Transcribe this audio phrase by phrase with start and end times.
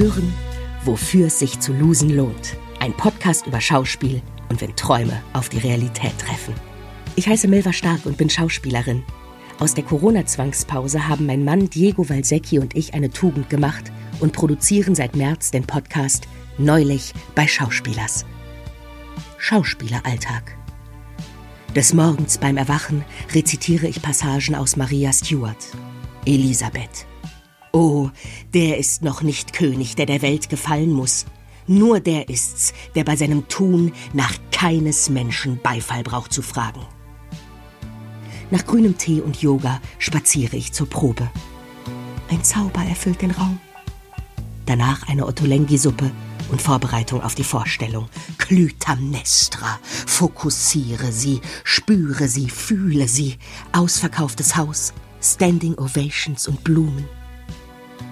[0.00, 0.32] hören,
[0.84, 2.56] wofür es sich zu losen lohnt.
[2.78, 6.54] Ein Podcast über Schauspiel und wenn Träume auf die Realität treffen.
[7.16, 9.02] Ich heiße Milva Stark und bin Schauspielerin.
[9.58, 14.94] Aus der Corona-Zwangspause haben mein Mann Diego Valsecchi und ich eine Tugend gemacht und produzieren
[14.94, 16.26] seit März den Podcast
[16.56, 18.24] Neulich bei Schauspielers.
[19.36, 20.56] Schauspieleralltag.
[21.76, 23.04] Des Morgens beim Erwachen
[23.34, 25.68] rezitiere ich Passagen aus Maria Stuart.
[26.24, 27.06] Elisabeth.
[27.72, 28.10] Oh,
[28.52, 31.26] der ist noch nicht König, der der Welt gefallen muss.
[31.66, 36.80] Nur der ist's, der bei seinem Tun nach keines Menschen Beifall braucht zu fragen.
[38.50, 41.30] Nach grünem Tee und Yoga spaziere ich zur Probe.
[42.28, 43.60] Ein Zauber erfüllt den Raum.
[44.66, 46.10] Danach eine Ottolenghi-Suppe
[46.50, 48.08] und Vorbereitung auf die Vorstellung.
[48.38, 49.78] Clytamnestra.
[49.82, 53.36] Fokussiere sie, spüre sie, fühle sie.
[53.70, 57.08] Ausverkauftes Haus, Standing Ovations und Blumen.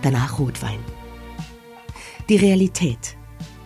[0.03, 0.79] Danach Rotwein.
[2.29, 3.17] Die Realität.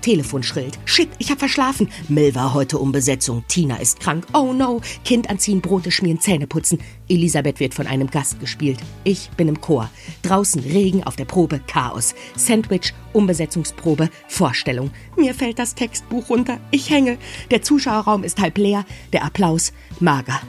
[0.03, 0.79] Telefon schrillt.
[0.85, 1.89] Shit, ich hab verschlafen.
[2.09, 3.45] Milva heute um Besetzung.
[3.49, 4.27] Tina ist krank.
[4.35, 4.81] Oh no.
[5.05, 6.81] Kind anziehen, Brote schmieren, Zähne putzen.
[7.09, 8.79] Elisabeth wird von einem Gast gespielt.
[9.05, 9.89] Ich bin im Chor.
[10.23, 12.15] Draußen Regen, auf der Probe Chaos.
[12.37, 14.91] Sandwich, Umbesetzungsprobe, Vorstellung.
[15.17, 16.59] Mir fällt das Textbuch runter.
[16.73, 17.17] Ich hänge.
[17.51, 18.85] Der Zuschauerraum ist halb leer.
[19.13, 20.41] Der Applaus mager.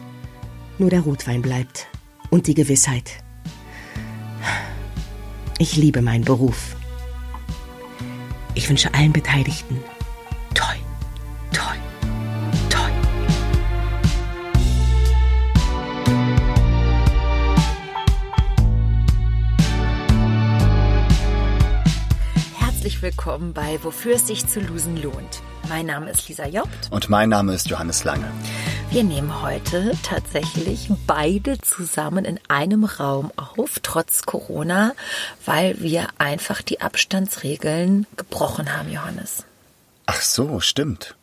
[0.80, 1.88] Nur der Rotwein bleibt.
[2.32, 3.23] Und die Gewissheit.
[5.60, 6.76] Ich liebe meinen Beruf.
[8.56, 9.84] Ich wünsche allen Beteiligten
[10.54, 10.76] toi,
[11.52, 11.76] toi,
[12.70, 12.90] toi.
[22.60, 25.42] Herzlich willkommen bei Wofür es sich zu losen lohnt.
[25.70, 26.70] Mein Name ist Lisa Jobt.
[26.92, 28.30] Und mein Name ist Johannes Lange.
[28.94, 34.94] Wir nehmen heute tatsächlich beide zusammen in einem Raum auf, trotz Corona,
[35.48, 39.46] weil wir einfach die Abstandsregeln gebrochen haben, Johannes.
[40.06, 41.16] Ach so, stimmt.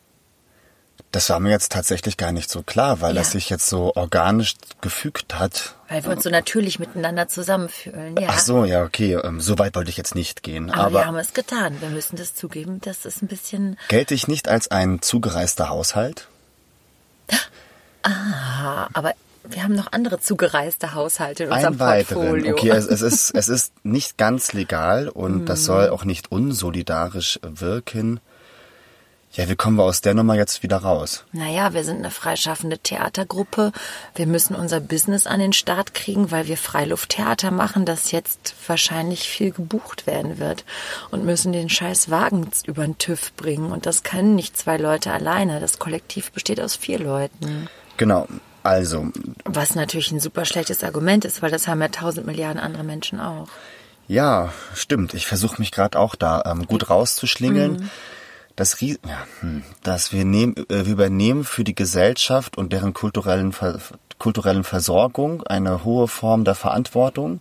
[1.12, 3.21] Das war mir jetzt tatsächlich gar nicht so klar, weil Ja.
[3.21, 5.77] das sich jetzt so organisch gefügt hat.
[5.89, 8.16] Weil wir uns so natürlich miteinander zusammenfühlen.
[8.16, 8.31] Ja.
[8.33, 9.15] Ach so, ja, okay.
[9.15, 10.71] Ähm, so weit wollte ich jetzt nicht gehen.
[10.71, 11.81] Aber, Aber, wir haben es getan.
[11.81, 12.81] Wir müssen das zugeben.
[12.81, 13.78] Das ist ein bisschen.
[13.87, 16.27] gelte ich nicht als ein zugereister Haushalt?
[18.03, 19.15] Ah, aber
[19.45, 22.19] wir haben noch andere zugereiste Haushalte in unserem Ein weiteren.
[22.19, 22.53] Portfolio.
[22.53, 27.41] Okay, es, es, ist, es ist nicht ganz legal und das soll auch nicht unsolidarisch
[27.43, 28.21] wirken.
[29.33, 31.25] Ja, wie kommen wir aus der Nummer jetzt wieder raus?
[31.33, 33.71] Naja, wir sind eine freischaffende Theatergruppe.
[34.17, 39.29] Wir müssen unser Business an den Start kriegen, weil wir Freilufttheater machen, das jetzt wahrscheinlich
[39.29, 40.65] viel gebucht werden wird.
[41.13, 43.71] Und müssen den scheiß Wagen über den TÜV bringen.
[43.71, 45.61] Und das können nicht zwei Leute alleine.
[45.61, 47.69] Das Kollektiv besteht aus vier Leuten.
[47.99, 48.27] Genau.
[48.65, 49.07] Also,
[49.45, 53.21] Was natürlich ein super schlechtes Argument ist, weil das haben ja tausend Milliarden andere Menschen
[53.21, 53.49] auch.
[54.09, 55.15] Ja, stimmt.
[55.15, 57.75] Ich versuche mich gerade auch da ähm, gut rauszuschlingeln.
[57.75, 57.91] Mhm.
[58.56, 62.93] Das, Ries ja, hm, dass wir, nehmen, äh, wir übernehmen für die Gesellschaft und deren
[62.94, 63.78] kulturellen, Ver
[64.19, 67.41] kulturellen Versorgung eine hohe Form der Verantwortung.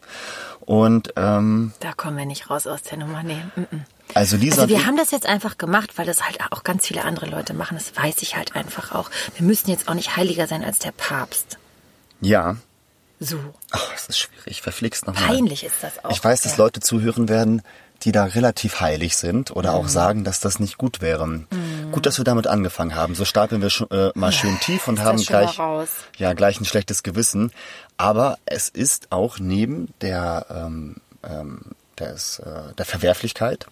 [0.62, 3.22] Und ähm, Da kommen wir nicht raus aus der Nummer.
[3.24, 3.42] Nee.
[3.56, 3.86] mm, mm.
[4.14, 7.03] also Lisa, Also wir haben das jetzt einfach gemacht, weil das halt auch ganz viele
[7.03, 7.75] andere Leute machen.
[7.75, 9.09] Das weiß ich halt einfach auch.
[9.36, 11.58] Wir müssen jetzt auch nicht heiliger sein als der Papst.
[12.22, 12.56] ja,
[13.19, 13.38] So.
[13.72, 14.62] Ach, es ist schwierig.
[14.62, 15.25] Verflixt nochmal.
[15.25, 16.12] Peinlich ist das auch.
[16.12, 16.64] Ich weiß, dass Ja.
[16.64, 17.62] Leute zuhören werden,
[18.04, 19.78] die da relativ heilig sind oder Mhm.
[19.78, 21.42] auch sagen, dass das nicht gut wäre.
[21.92, 23.16] Gut, dass wir damit angefangen haben.
[23.16, 25.58] So stapeln wir schon, äh, mal schön tief und ist haben gleich,
[26.18, 27.52] ja, gleich ein schlechtes Gewissen.
[27.98, 30.96] Aber es ist auch neben der, ähm,
[31.28, 31.62] ähm,
[32.00, 33.66] des, äh, der Verwerflichkeit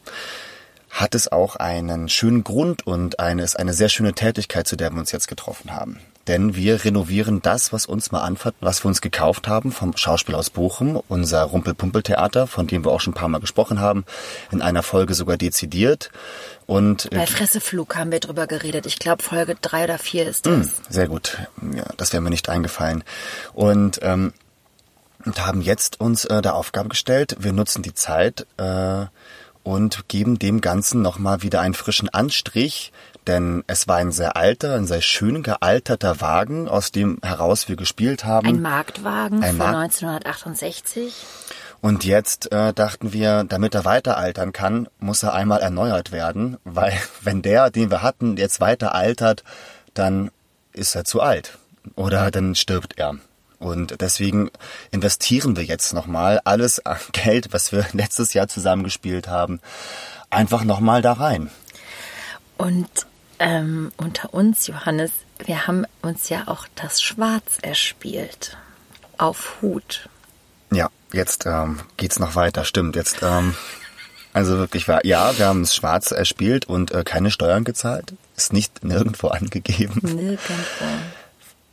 [0.90, 4.92] hat es auch einen schönen Grund und eine, ist eine sehr schöne Tätigkeit, zu der
[4.92, 6.00] wir uns jetzt getroffen haben.
[6.28, 10.36] Denn wir renovieren das, was uns mal anfasst, was wir uns gekauft haben vom Schauspiel
[10.36, 14.04] aus Bochum, unser Rumpel-Pumpel-Theater, von dem wir auch schon ein paar Mal gesprochen haben,
[14.52, 16.12] in einer Folge sogar dezidiert.
[16.66, 18.86] Und äh, Bei Fresseflug haben wir drüber geredet.
[18.86, 20.62] Ich glaube, Folge drei oder vier ist Hm.
[20.64, 20.72] das.
[20.94, 21.38] sehr gut,
[21.74, 23.04] ja, das wäre mir nicht eingefallen.
[23.54, 24.34] Und, ähm,
[25.26, 29.06] und haben jetzt uns äh, der Aufgabe gestellt, wir nutzen die Zeit äh,
[29.64, 32.92] und geben dem Ganzen nochmal wieder einen frischen Anstrich,
[33.28, 37.76] denn es war ein sehr alter, ein sehr schön gealterter Wagen, aus dem heraus wir
[37.76, 38.48] gespielt haben.
[38.48, 41.26] Ein Marktwagen Ein von Markt- 1968.
[41.82, 46.58] Und jetzt äh, dachten wir, damit er weiter altern kann, muss er einmal erneuert werden,
[46.64, 49.44] weil wenn der, den wir hatten, jetzt weiter altert,
[49.94, 50.32] dann
[50.74, 51.58] ist er zu alt
[51.96, 53.16] oder dann stirbt er.
[53.60, 54.52] Und deswegen
[54.92, 56.82] investieren wir jetzt nochmal alles
[57.12, 59.60] Geld, was wir letztes Jahr zusammengespielt haben,
[60.30, 61.50] einfach nochmal da rein.
[62.58, 62.90] Und
[63.40, 65.12] ähm, unter uns, Johannes,
[65.46, 68.58] wir haben uns ja auch das Schwarz erspielt.
[69.18, 70.10] Auf Hut.
[70.72, 72.96] Ja, jetzt ähm, geht's noch weiter, stimmt.
[72.96, 73.56] Jetzt ähm,
[74.34, 78.14] Also wirklich war, ja, wir haben es schwarz erspielt und äh, keine Steuern gezahlt.
[78.36, 80.00] Ist nicht nirgendwo angegeben.
[80.04, 80.86] Nirgendwo.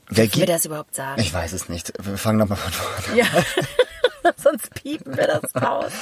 [0.08, 1.20] Wer Dürfen wir das überhaupt sagen?
[1.20, 1.92] Ich weiß es nicht.
[2.00, 3.18] Wir fangen nochmal von vorne.
[3.18, 3.26] Ja.
[4.36, 5.92] Sonst piepen wir das raus.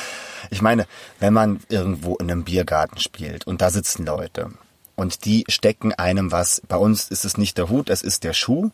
[0.50, 0.86] Ich meine,
[1.18, 4.50] wenn man irgendwo in einem Biergarten spielt und da sitzen Leute
[4.96, 8.32] und die stecken einem was, bei uns ist es nicht der Hut, es ist der
[8.34, 8.70] Schuh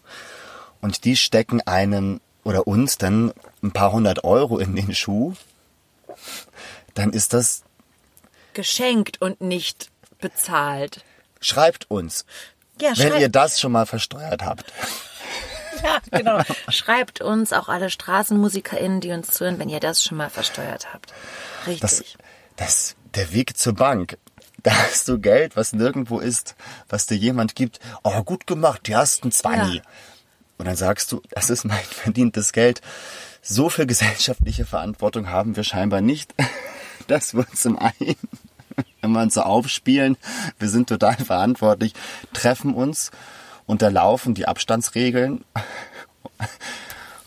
[0.80, 3.32] und die stecken einem oder uns dann
[3.62, 5.34] ein paar hundert Euro in den Schuh,
[6.94, 7.62] dann ist das,
[8.54, 11.04] Geschenkt und nicht bezahlt.
[11.40, 12.24] schreibt uns,
[12.80, 14.72] Ja, wenn schreibt- ihr das schon mal versteuert habt.
[15.84, 16.40] Ja, genau.
[16.70, 21.14] Schreibt uns auch alle StraßenmusikerInnen, die uns zuhören, wenn ihr das schon mal versteuert habt.
[21.68, 21.80] Richtig.
[21.80, 22.04] Das,
[22.56, 24.18] das, der Weg zur Bank.
[24.68, 26.54] Da hast du Geld, was nirgendwo ist,
[26.90, 27.80] was dir jemand gibt.
[28.04, 29.76] Oh, gut gemacht, die hast einen Zwanni.
[29.76, 29.82] Ja.
[30.58, 32.82] Und dann sagst du, das ist mein verdientes Geld.
[33.40, 36.34] So viel gesellschaftliche Verantwortung haben wir scheinbar nicht,
[37.06, 38.16] dass wir uns zum einen,
[39.00, 40.18] wenn wir uns so aufspielen,
[40.58, 41.94] wir sind total verantwortlich,
[42.34, 43.10] treffen uns,
[43.64, 45.46] unterlaufen die Abstandsregeln,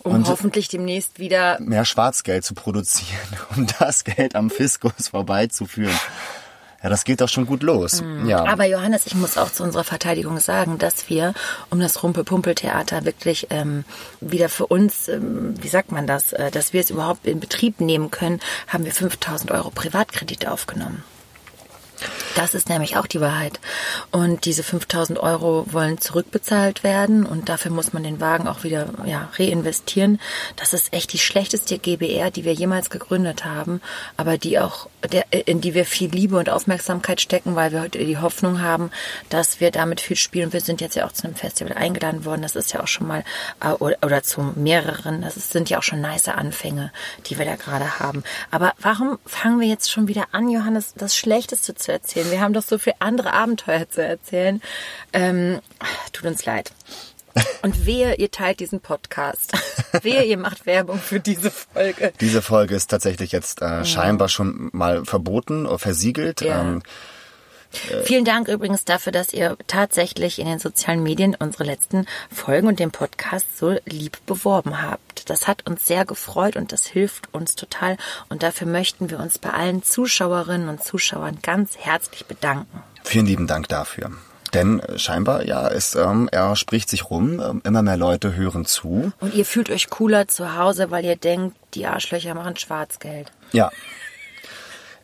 [0.04, 3.18] um und- hoffentlich demnächst wieder mehr Schwarzgeld zu produzieren,
[3.56, 5.98] um das Geld am Fiskus vorbeizuführen.
[6.84, 8.04] Ja, das geht doch schon gut los.
[8.26, 8.46] Ja.
[8.46, 11.34] Aber Johannes, ich muss auch zu unserer Verteidigung sagen, dass wir
[11.70, 13.84] um das Rumpel-Pumpel-Theater wirklich ähm,
[14.20, 17.82] wieder für uns, ähm, wie sagt man das, äh, dass wir es überhaupt in Betrieb
[17.82, 21.04] nehmen können, haben wir 5000 Euro Privatkredit aufgenommen.
[22.36, 23.60] Das ist nämlich auch die Wahrheit.
[24.12, 28.88] Und diese 5000 Euro wollen zurückbezahlt werden und dafür muss man den Wagen auch wieder
[29.06, 30.20] ja, reinvestieren.
[30.56, 33.82] Das ist echt die schlechteste GBR, die wir jemals gegründet haben,
[34.16, 38.00] aber die auch, der, in die wir viel Liebe und Aufmerksamkeit stecken, weil wir heute
[38.00, 38.92] die Hoffnung haben,
[39.30, 40.54] dass wir damit viel spielen.
[40.54, 42.42] Wir sind jetzt ja auch zu einem Festival eingeladen worden.
[42.42, 43.24] Das ist ja auch schon mal,
[43.62, 45.22] äh, oder, oder zu mehreren.
[45.22, 46.92] Das ist, sind ja auch schon nice Anfänge,
[47.28, 48.24] die wir da gerade haben.
[48.52, 52.21] Aber warum fangen wir jetzt schon wieder an, Johannes, das Schlechteste zu erzählen?
[52.30, 54.62] Wir haben doch so viele andere Abenteuer zu erzählen.
[55.14, 55.60] Ähm,
[56.14, 56.72] tut uns leid.
[57.62, 59.54] Und wehe, ihr teilt diesen Podcast.
[60.02, 62.12] wehe, ihr macht Werbung für diese Folge.
[62.20, 66.42] Diese Folge ist tatsächlich jetzt äh, scheinbar schon mal verboten oder versiegelt.
[66.42, 66.62] Ja.
[66.62, 66.84] Ähm,
[68.04, 72.80] Vielen Dank übrigens dafür, dass ihr tatsächlich in den sozialen Medien unsere letzten Folgen und
[72.80, 75.30] den Podcast so lieb beworben habt.
[75.30, 77.98] Das hat uns sehr gefreut und das hilft uns total.
[78.30, 82.84] Und dafür möchten wir uns bei allen Zuschauerinnen und Zuschauern ganz herzlich bedanken.
[83.04, 84.12] vielen lieben Dank dafür.
[84.54, 88.66] Denn äh, scheinbar, ja, es, ähm, er spricht sich rum, ähm, immer mehr Leute hören
[88.66, 89.12] zu.
[89.20, 93.32] Und ihr fühlt euch cooler zu Hause, weil ihr denkt, die Arschlöcher machen Schwarzgeld.
[93.54, 93.72] Ja.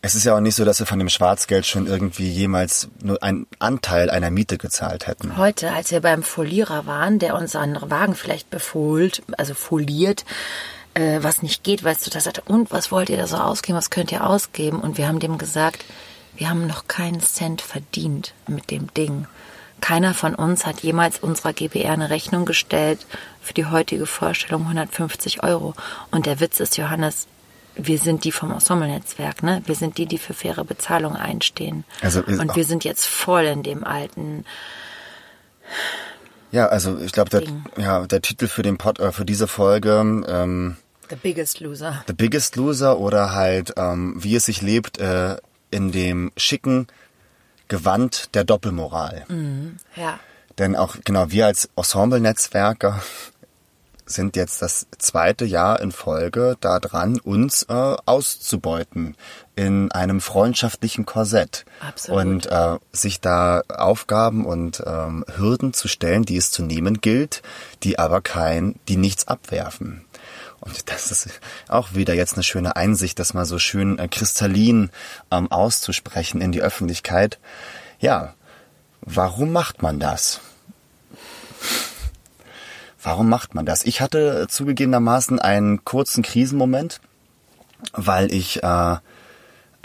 [0.08, 3.22] Es ist ja auch nicht so, dass wir von dem Schwarzgeld schon irgendwie jemals nur
[3.22, 5.36] einen Anteil einer Miete gezahlt hätten.
[5.36, 10.24] Heute, als wir beim Folierer waren, der unseren Wagen vielleicht befohlt, also foliert,
[10.94, 13.78] äh, was nicht geht, weißt du, da sagte, und was wollt ihr da so ausgeben,
[13.78, 14.80] was könnt ihr ausgeben?
[14.80, 15.84] Und wir haben dem gesagt,
[16.38, 19.28] wir haben noch keinen Cent verdient mit dem Ding.
[19.82, 23.06] Keiner von uns hat jemals unserer GBR eine Rechnung gestellt
[23.42, 25.74] für die heutige Vorstellung 150 Euro.
[26.12, 27.28] Und der Witz ist, Johannes,
[27.78, 29.62] wir sind die vom Ensemble-Netzwerk, ne?
[29.66, 31.84] Wir sind die, die für faire Bezahlung einstehen.
[32.02, 34.46] Also, äh, und wir sind jetzt voll in dem alten
[36.52, 37.44] Ja, also ich glaube, der,
[37.78, 40.78] ja, der Titel für den Pod, äh, für diese Folge ähm,
[41.10, 42.04] The Biggest Loser.
[42.08, 45.38] The Biggest Loser oder halt ähm, wie es sich lebt äh,
[45.72, 46.88] in dem schicken
[47.68, 49.26] Gewand der Doppelmoral.
[49.96, 50.20] Ja.
[50.58, 53.02] Denn auch genau wir als Ensemble-Netzwerker
[54.08, 59.16] sind jetzt das zweite Jahr in Folge da dran, uns äh, auszubeuten
[59.56, 61.66] in einem freundschaftlichen Korsett.
[61.80, 62.22] Absolut.
[62.22, 67.42] Und äh, sich da Aufgaben und ähm, Hürden zu stellen, die es zu nehmen gilt,
[67.84, 70.06] die aber kein, die nichts abwerfen.
[70.60, 71.30] Und das ist
[71.68, 74.90] auch wieder jetzt eine schöne Einsicht, das mal so schön äh, kristallin
[75.32, 77.40] ähm, auszusprechen in die Öffentlichkeit.
[78.00, 78.34] Ja,
[79.02, 80.40] warum macht man das?
[83.08, 83.86] Warum macht man das?
[83.86, 87.00] Ich hatte zugegebenermaßen einen kurzen Krisenmoment,
[87.94, 88.96] weil ich äh,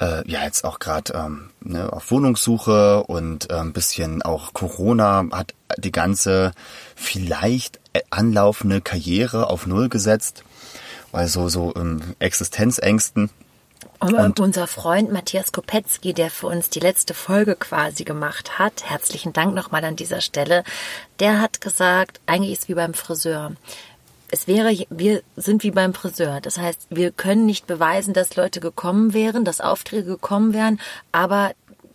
[0.01, 5.25] äh, ja jetzt auch gerade ähm, ne, auf Wohnungssuche und äh, ein bisschen auch Corona
[5.31, 6.51] hat die ganze
[6.97, 10.43] vielleicht äh, anlaufende Karriere auf Null gesetzt,
[11.13, 13.31] weil so so ähm, Existenzängsten.
[13.99, 18.85] Und, und unser Freund Matthias Kopetzky, der für uns die letzte Folge quasi gemacht hat,
[18.85, 20.65] herzlichen Dank nochmal an dieser Stelle,
[21.21, 23.53] der hat gesagt, eigentlich ist es wie beim Friseur.
[24.29, 26.41] Es wäre, wir sind wie beim Friseur.
[26.41, 30.81] Das heißt, wir können nicht beweisen, dass Leute gekommen wären, dass Aufträge gekommen wären,
[31.13, 31.53] aber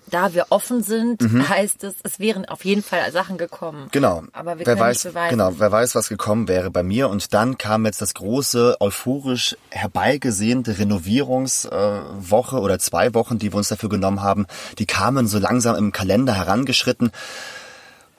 [0.10, 3.90] da wir offen sind, heißt es, es wären auf jeden Fall Sachen gekommen.
[3.92, 4.24] Genau.
[4.34, 5.38] Aber wir wer können weiß, nicht beweisen.
[5.38, 7.10] Genau, wer weiß, was gekommen wäre bei mir.
[7.10, 13.70] Und dann kam jetzt das große, euphorisch herbeigesehnte Renovierungswoche oder zwei Wochen, die wir uns
[13.70, 14.48] dafür genommen haben.
[14.80, 17.12] Die kamen so langsam im Kalender herangeschritten.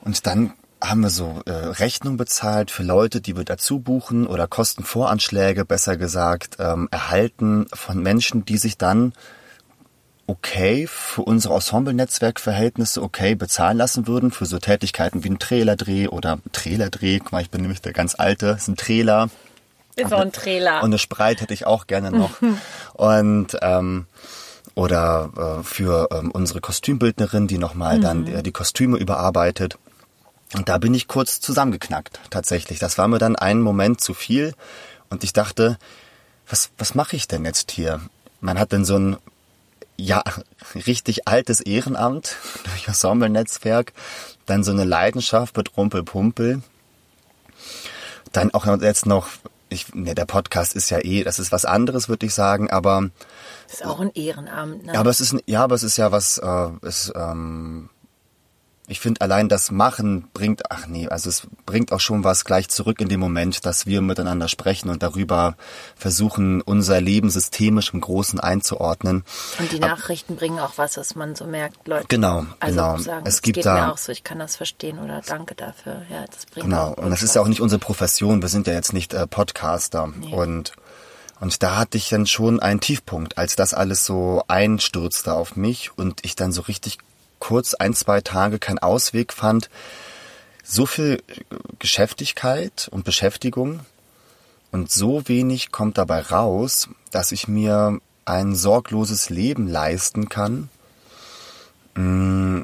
[0.01, 4.47] Und dann haben wir so äh, Rechnung bezahlt für Leute, die wir dazu buchen oder
[4.47, 9.13] Kostenvoranschläge, besser gesagt, ähm, erhalten von Menschen, die sich dann
[10.29, 16.39] okay für unsere Ensemble-Netzwerk-Verhältnisse okay bezahlen lassen würden für so Tätigkeiten wie ein Trailerdreh oder
[16.53, 17.19] Trailerdreh.
[17.19, 19.31] Guck mal, ich bin nämlich der ganz alte, ist ein Trailer.
[19.97, 20.83] Ist auch ein Trailer.
[20.83, 22.39] Und eine Spreit hätte ich auch gerne noch.
[22.93, 24.07] und ähm,
[24.75, 25.31] oder
[25.61, 29.77] äh, für ähm, unsere Kostümbildnerin, die nochmal dann äh, die Kostüme überarbeitet.
[30.55, 32.79] Und da bin ich kurz zusammengeknackt, tatsächlich.
[32.79, 34.55] Das war mir dann einen Moment zu viel.
[35.11, 35.79] Und ich dachte,
[36.49, 38.01] was, was mache ich denn jetzt hier?
[38.41, 39.17] Man hat dann so ein
[40.01, 40.23] ja,
[40.87, 43.93] richtig altes Ehrenamt durch Ensemble-Netzwerk,
[44.47, 46.63] dann so eine Leidenschaft mit Rumpelpumpel,
[48.33, 49.29] dann auch jetzt noch,
[49.69, 53.11] ich, ne, der Podcast ist ja eh, das ist was anderes, würde ich sagen, aber,
[53.71, 54.87] ist auch ein Ehrenamt.
[54.87, 54.95] Ne?
[54.95, 57.91] ja, aber es ist, ein- ja, aber es ist ja was, äh, es, ähm,
[58.91, 62.69] ich finde allein das Machen bringt, ach nee, also es bringt auch schon was gleich
[62.71, 65.57] zurück in dem Moment, dass wir miteinander sprechen und darüber
[65.95, 69.25] versuchen, unser Leben systemisch im Großen einzuordnen.
[69.59, 72.07] Und die Nachrichten bringen auch was, was man so merkt, Leute.
[72.09, 72.97] Genau, also genau.
[72.99, 76.03] Sagen, Es gibt geht da- mir auch so, ich kann das verstehen oder danke dafür.
[76.11, 78.73] Ja, das bringt Genau, und das ist ja auch nicht unsere Profession, wir sind ja
[78.73, 80.13] jetzt nicht äh, Podcaster.
[80.33, 80.73] Und,
[81.41, 85.91] und da hatte ich dann schon einen Tiefpunkt, als das alles so einstürzte auf mich
[85.97, 86.99] und ich dann so richtig
[87.39, 89.71] kurz ein, zwei Tage keinen Ausweg fand.
[90.65, 91.23] So viel
[91.79, 93.81] Geschäftigkeit und Beschäftigung
[94.71, 100.69] und so wenig kommt dabei raus, dass ich mir ein sorgloses Leben leisten kann.
[101.95, 102.63] Mm,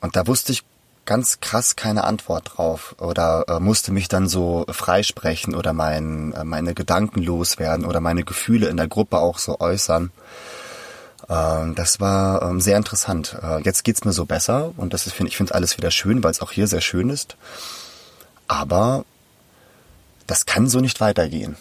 [0.00, 0.64] Und da wusste ich
[1.06, 6.44] ganz krass keine Antwort drauf oder äh, musste mich dann so freisprechen oder mein, äh,
[6.44, 10.10] meine Gedanken loswerden oder meine Gefühle in der Gruppe auch so äußern.
[11.28, 13.36] Ähm, das war ähm, sehr interessant.
[13.42, 16.30] Äh, jetzt geht's mir so besser und das ist, ich finde alles wieder schön, weil
[16.30, 17.36] es auch hier sehr schön ist.
[18.46, 19.04] Aber
[20.26, 21.56] das kann so nicht weitergehen.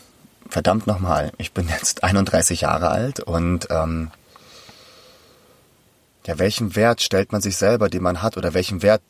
[0.50, 4.12] Verdammt nochmal, ich bin jetzt 31 Jahre alt und ähm,
[6.26, 9.02] ja, welchen Wert stellt man sich selber, den man hat, oder welchen Wert,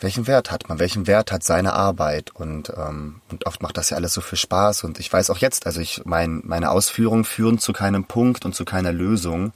[0.00, 2.30] welchen Wert hat man, welchen Wert hat seine Arbeit?
[2.34, 4.84] Und ähm, und oft macht das ja alles so viel Spaß.
[4.84, 8.54] Und ich weiß auch jetzt, also ich mein, meine Ausführungen führen zu keinem Punkt und
[8.54, 9.52] zu keiner Lösung.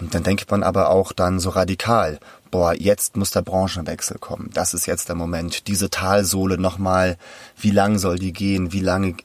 [0.00, 2.18] Und dann denkt man aber auch dann so radikal,
[2.50, 7.16] boah, jetzt muss der Branchenwechsel kommen, das ist jetzt der Moment, diese Talsohle nochmal,
[7.56, 9.16] wie lang soll die gehen, wie lange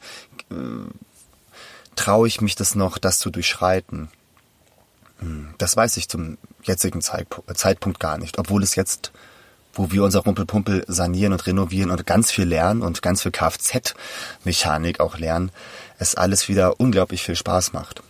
[0.51, 0.55] äh,
[1.95, 4.09] traue ich mich das noch, das zu durchschreiten?
[5.57, 9.11] Das weiß ich zum jetzigen Zeitpu- Zeitpunkt gar nicht, obwohl es jetzt,
[9.73, 14.99] wo wir unser Rumpelpumpel sanieren und renovieren und ganz viel lernen und ganz viel Kfz-Mechanik
[14.99, 15.51] auch lernen,
[15.97, 18.01] es alles wieder unglaublich viel Spaß macht.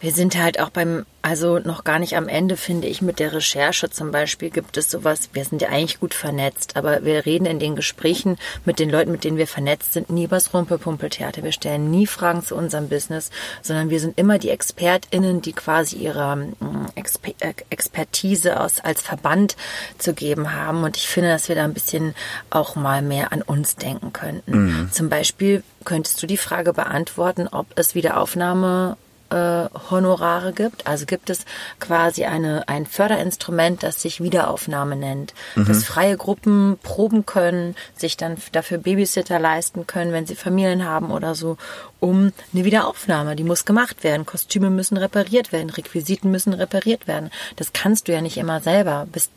[0.00, 3.32] Wir sind halt auch beim, also noch gar nicht am Ende, finde ich, mit der
[3.32, 7.46] Recherche zum Beispiel gibt es sowas, wir sind ja eigentlich gut vernetzt, aber wir reden
[7.46, 11.42] in den Gesprächen mit den Leuten, mit denen wir vernetzt sind, nie übers Rumpelpumpeltheater.
[11.42, 13.30] Wir stellen nie Fragen zu unserem Business,
[13.62, 16.48] sondern wir sind immer die ExpertInnen, die quasi ihre
[16.94, 19.56] Exper äh, Expertise aus, als Verband
[19.98, 20.84] zu geben haben.
[20.84, 22.14] Und ich finde, dass wir da ein bisschen
[22.50, 24.88] auch mal mehr an uns denken könnten.
[24.92, 28.96] Zum Beispiel könntest du die Frage beantworten, ob es wieder Aufnahme
[29.30, 30.86] äh, Honorare gibt.
[30.86, 31.44] Also gibt es
[31.80, 35.34] quasi eine, ein Förderinstrument, das sich Wiederaufnahme nennt.
[35.54, 41.10] Dass freie Gruppen proben können, sich dann dafür Babysitter leisten können, wenn sie Familien haben
[41.10, 41.56] oder so,
[42.00, 43.36] um eine Wiederaufnahme.
[43.36, 44.26] Die muss gemacht werden.
[44.26, 47.30] Kostüme müssen repariert werden, Requisiten müssen repariert werden.
[47.56, 49.30] Das kannst du ja nicht immer selber bis,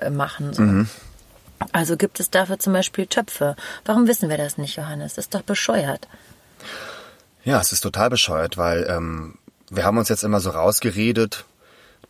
[0.00, 0.52] äh, machen.
[0.52, 0.86] So.
[1.70, 3.56] Also gibt es dafür zum Beispiel Töpfe.
[3.84, 5.14] Warum wissen wir das nicht, Johannes?
[5.14, 6.08] Das ist doch bescheuert.
[7.44, 9.34] Ja, es ist total bescheuert, weil ähm,
[9.70, 11.44] wir haben uns jetzt immer so rausgeredet,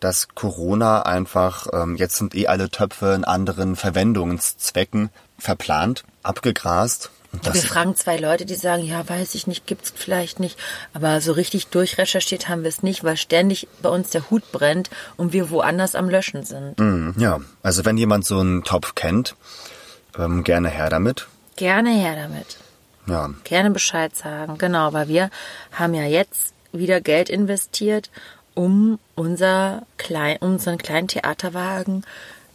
[0.01, 7.11] dass Corona einfach, ähm, jetzt sind eh alle Töpfe in anderen Verwendungszwecken verplant, abgegrast.
[7.33, 10.59] Und Wir fragen zwei Leute, die sagen, ja, weiß ich nicht, gibt's vielleicht nicht.
[10.93, 14.91] Aber so richtig durchrecherchiert haben wir es nicht, weil ständig bei uns der Hut brennt
[15.17, 16.79] und wir woanders am Löschen sind.
[16.79, 19.35] Mhm, Ja, also wenn jemand so einen Topf kennt,
[20.19, 21.27] ähm, gerne her damit.
[21.57, 22.59] Gerne her damit.
[23.07, 24.59] Ja, Gerne Bescheid sagen.
[24.59, 25.31] Genau, weil wir
[25.73, 28.11] haben ja jetzt wieder Geld investiert,
[28.55, 32.05] um unser klein, unseren kleinen Theaterwagen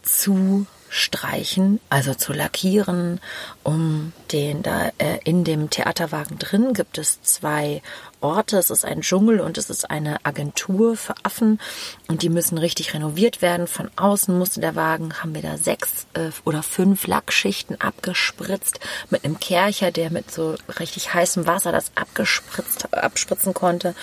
[0.02, 3.20] zu streichen, also zu lackieren,
[3.62, 7.82] um den da äh, in dem Theaterwagen drin gibt es zwei
[8.20, 8.58] Orte.
[8.58, 11.60] Es ist ein Dschungel und es ist eine Agentur für Affen
[12.08, 13.66] und die müssen richtig renoviert werden.
[13.66, 18.80] Von außen musste der Wagen, haben wir da sechs äh, oder fünf Lackschichten abgespritzt
[19.10, 23.94] mit einem Kercher, der mit so richtig heißem Wasser das abgespritzt, abspritzen konnte.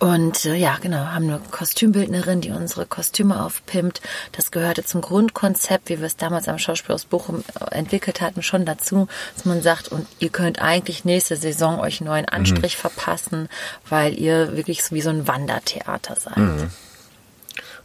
[0.00, 4.00] Und äh, ja, genau, haben eine Kostümbildnerin, die unsere Kostüme aufpimpt.
[4.32, 8.64] Das gehörte zum Grundkonzept, wie wir es damals am Schauspielhaus Bochum äh, entwickelt hatten, schon
[8.64, 12.80] dazu, dass man sagt, und ihr könnt eigentlich nächste Saison euch einen neuen Anstrich mhm.
[12.80, 13.48] verpassen,
[13.90, 16.38] weil ihr wirklich so wie so ein Wandertheater seid.
[16.38, 16.70] Mhm.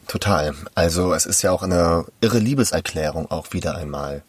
[0.07, 0.55] Total.
[0.73, 4.23] Also es ist ja auch eine irre Liebeserklärung auch wieder einmal.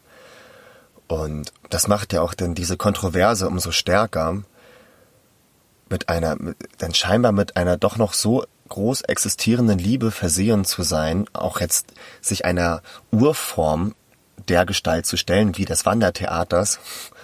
[1.06, 4.42] Und das macht ja auch dann diese Kontroverse umso stärker,
[5.88, 10.82] mit einer, mit, dann scheinbar mit einer doch noch so groß existierenden Liebe versehen zu
[10.82, 13.94] sein, auch jetzt sich einer Urform
[14.48, 16.80] der Gestalt zu stellen wie des Wandertheaters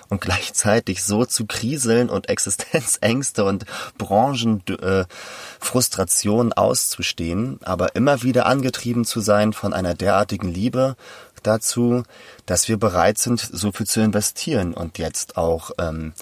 [0.08, 3.64] und gleichzeitig so zu kriseln und Existenzängste und
[3.98, 10.94] Branchenfrustrationen äh, auszustehen, aber immer wieder angetrieben zu sein von einer derartigen Liebe
[11.42, 12.04] dazu,
[12.46, 16.12] dass wir bereit sind, so viel zu investieren und jetzt auch ähm,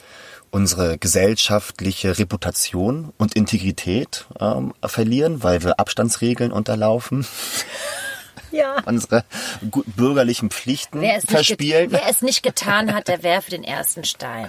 [0.50, 7.26] unsere gesellschaftliche Reputation und Integrität ähm, verlieren, weil wir Abstandsregeln unterlaufen.
[8.52, 8.82] Ja.
[8.84, 9.24] unsere
[9.62, 11.92] bürgerlichen Pflichten wer verspielen.
[11.92, 14.48] Wer es nicht getan hat, der werfe den ersten Stein.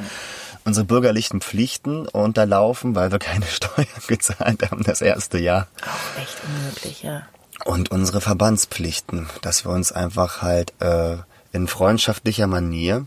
[0.65, 5.67] Unsere bürgerlichen Pflichten unterlaufen, weil wir keine Steuern gezahlt haben das erste Jahr.
[5.83, 7.27] Auch echt unmöglich, ja.
[7.65, 11.17] Und unsere Verbandspflichten, dass wir uns einfach halt äh,
[11.51, 13.05] in freundschaftlicher Manier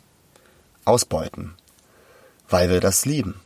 [0.84, 1.54] ausbeuten
[2.48, 3.40] weil wir das lieben.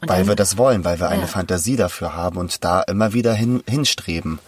[0.00, 1.12] Und weil wir das wollen, weil wir ja.
[1.12, 4.38] eine Fantasie dafür haben und da immer wieder hin, hinstreben.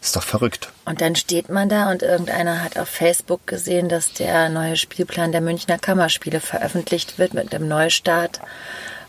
[0.00, 0.68] Ist doch verrückt.
[0.84, 5.32] Und dann steht man da und irgendeiner hat auf Facebook gesehen, dass der neue Spielplan
[5.32, 8.40] der Münchner Kammerspiele veröffentlicht wird mit dem Neustart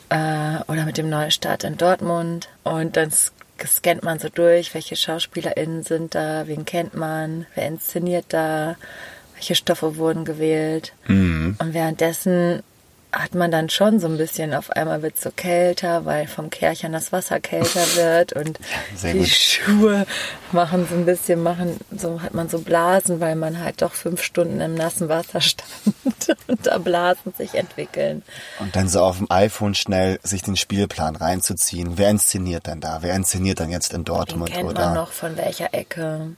[0.09, 2.49] äh, oder mit dem Neustart in Dortmund.
[2.63, 3.11] Und dann
[3.65, 8.75] scannt man so durch, welche SchauspielerInnen sind da, wen kennt man, wer inszeniert da,
[9.35, 10.93] welche Stoffe wurden gewählt.
[11.07, 11.57] Mhm.
[11.59, 12.63] Und währenddessen
[13.13, 16.49] hat man dann schon so ein bisschen, auf einmal wird es so kälter, weil vom
[16.49, 18.59] Kärchern das Wasser kälter wird und
[19.01, 19.27] ja, die gut.
[19.27, 20.05] Schuhe
[20.51, 24.21] machen so ein bisschen, machen, so hat man so Blasen, weil man halt doch fünf
[24.21, 25.67] Stunden im nassen Wasser stand
[26.47, 28.23] und da Blasen sich entwickeln.
[28.59, 31.97] Und dann so auf dem iPhone schnell sich den Spielplan reinzuziehen.
[31.97, 33.01] Wer inszeniert dann da?
[33.01, 34.49] Wer inszeniert dann jetzt in Dortmund?
[34.49, 34.85] Den kennt oder?
[34.87, 36.35] man noch von welcher Ecke?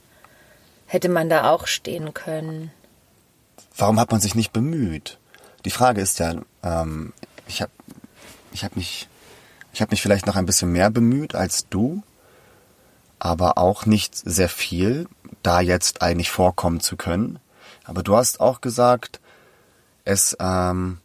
[0.86, 2.70] Hätte man da auch stehen können?
[3.76, 5.18] Warum hat man sich nicht bemüht?
[5.64, 7.12] Die Frage ist ja, ähm,
[7.46, 7.72] ich habe
[8.52, 9.08] ich hab mich,
[9.72, 12.02] ich hab mich vielleicht noch ein bisschen mehr bemüht als du,
[13.18, 15.08] aber auch nicht sehr viel,
[15.42, 17.38] da jetzt eigentlich vorkommen zu können.
[17.84, 19.20] Aber du hast auch gesagt,
[20.04, 20.98] es, ähm,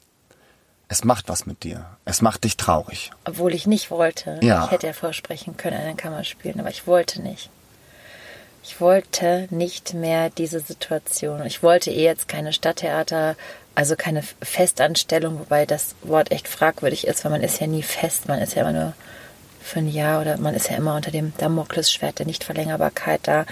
[0.87, 1.85] es macht was mit dir.
[2.05, 3.11] Es macht dich traurig.
[3.25, 4.39] Obwohl ich nicht wollte.
[4.41, 4.65] Ja.
[4.65, 7.49] Ich hätte ja vorsprechen können, eine Kammer spielen, aber ich wollte nicht.
[8.63, 11.45] Ich wollte nicht mehr diese Situation.
[11.45, 13.35] Ich wollte eh jetzt keine Stadttheater
[13.75, 18.27] also keine Festanstellung, wobei das Wort echt fragwürdig ist, weil man ist ja nie fest,
[18.27, 18.93] man ist ja immer nur
[19.61, 23.45] für ein Jahr oder man ist ja immer unter dem Damoklesschwert der Nichtverlängerbarkeit da.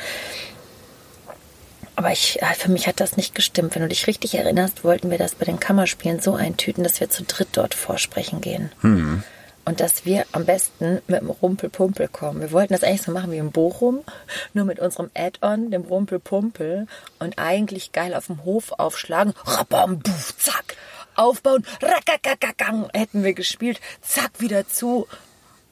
[1.95, 3.75] Aber ich, für mich hat das nicht gestimmt.
[3.75, 7.09] Wenn du dich richtig erinnerst, wollten wir das bei den Kammerspielen so eintüten, dass wir
[7.09, 8.71] zu dritt dort vorsprechen gehen.
[8.81, 9.23] Hm
[9.65, 12.41] und dass wir am besten mit dem Rumpelpumpel kommen.
[12.41, 14.03] Wir wollten das eigentlich so machen wie in Bochum,
[14.53, 16.87] nur mit unserem Add-on, dem Rumpelpumpel
[17.19, 19.33] und eigentlich geil auf dem Hof aufschlagen.
[19.45, 20.75] Rabam, buf, zack,
[21.15, 25.07] aufbauen, rakakakakang, hätten wir gespielt, zack, wieder zu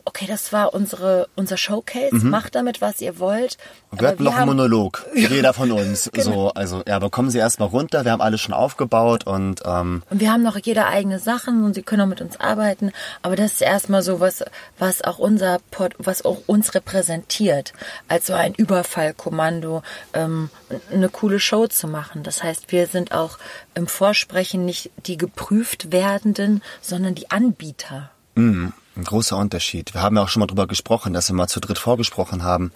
[0.06, 2.30] okay, das war unsere, unser Showcase, mhm.
[2.30, 3.58] macht damit, was ihr wollt.
[3.92, 6.10] wir hatten noch einen Monolog, jeder von uns.
[6.12, 6.24] genau.
[6.24, 10.04] So, also ja, aber kommen Sie erstmal runter, wir haben alles schon aufgebaut und ähm
[10.10, 13.36] Und wir haben noch jeder eigene Sachen und Sie können auch mit uns arbeiten, aber
[13.36, 14.44] das ist erstmal so was,
[14.78, 17.74] was auch unser Port, was auch uns repräsentiert,
[18.08, 19.84] als so ein Überfallkommando,
[20.14, 20.50] ähm,
[20.92, 22.24] eine coole Show zu machen.
[22.24, 23.38] Das heißt, wir sind auch
[23.74, 28.12] im Vorsprechen nicht die geprüft werdenden, sondern die Anbieter.
[28.36, 28.74] Mhm.
[28.96, 29.94] Ein großer Unterschied.
[29.94, 32.72] Wir haben ja auch schon mal drüber gesprochen, dass wir mal zu dritt vorgesprochen haben.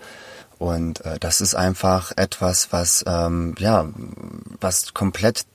[0.57, 3.89] Und äh, das ist einfach etwas, was ähm, ja,
[4.61, 5.45] was komplett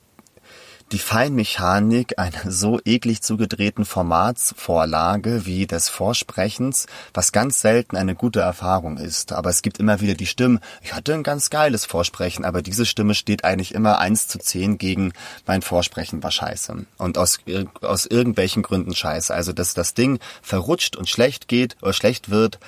[0.91, 8.41] die Feinmechanik einer so eklig zugedrehten Formatsvorlage wie des Vorsprechens, was ganz selten eine gute
[8.41, 9.31] Erfahrung ist.
[9.31, 12.85] Aber es gibt immer wieder die Stimmen, ich hatte ein ganz geiles Vorsprechen, aber diese
[12.85, 15.13] Stimme steht eigentlich immer eins zu zehn gegen
[15.45, 16.85] mein Vorsprechen war scheiße.
[16.97, 17.39] Und aus,
[17.81, 19.33] aus irgendwelchen Gründen scheiße.
[19.33, 22.59] Also, dass das Ding verrutscht und schlecht geht oder schlecht wird,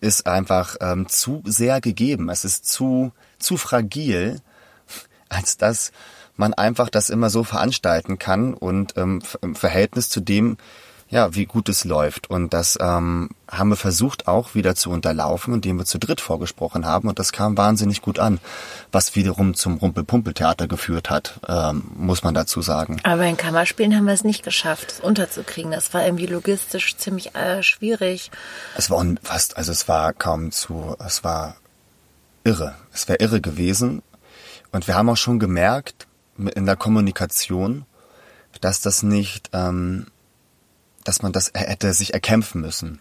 [0.00, 2.30] ist einfach ähm, zu sehr gegeben.
[2.30, 4.40] Es ist zu, zu fragil,
[5.28, 5.92] als dass
[6.36, 10.56] man einfach das immer so veranstalten kann und ähm, im Verhältnis zu dem,
[11.08, 12.28] ja, wie gut es läuft.
[12.30, 16.84] Und das ähm, haben wir versucht auch wieder zu unterlaufen, indem wir zu dritt vorgesprochen
[16.84, 17.08] haben.
[17.08, 18.40] Und das kam wahnsinnig gut an,
[18.90, 23.00] was wiederum zum Rumpel-Pumpel-Theater geführt hat, ähm, muss man dazu sagen.
[23.04, 25.70] Aber in Kammerspielen haben wir es nicht geschafft, es unterzukriegen.
[25.70, 28.32] Das war irgendwie logistisch ziemlich äh, schwierig.
[28.76, 31.56] Es war fast, also es war kaum zu, es war
[32.42, 32.74] irre.
[32.92, 34.02] Es wäre irre gewesen.
[34.72, 36.05] Und wir haben auch schon gemerkt,
[36.38, 37.84] in der Kommunikation,
[38.60, 40.06] dass das nicht, ähm,
[41.04, 43.00] dass man das hätte sich erkämpfen müssen.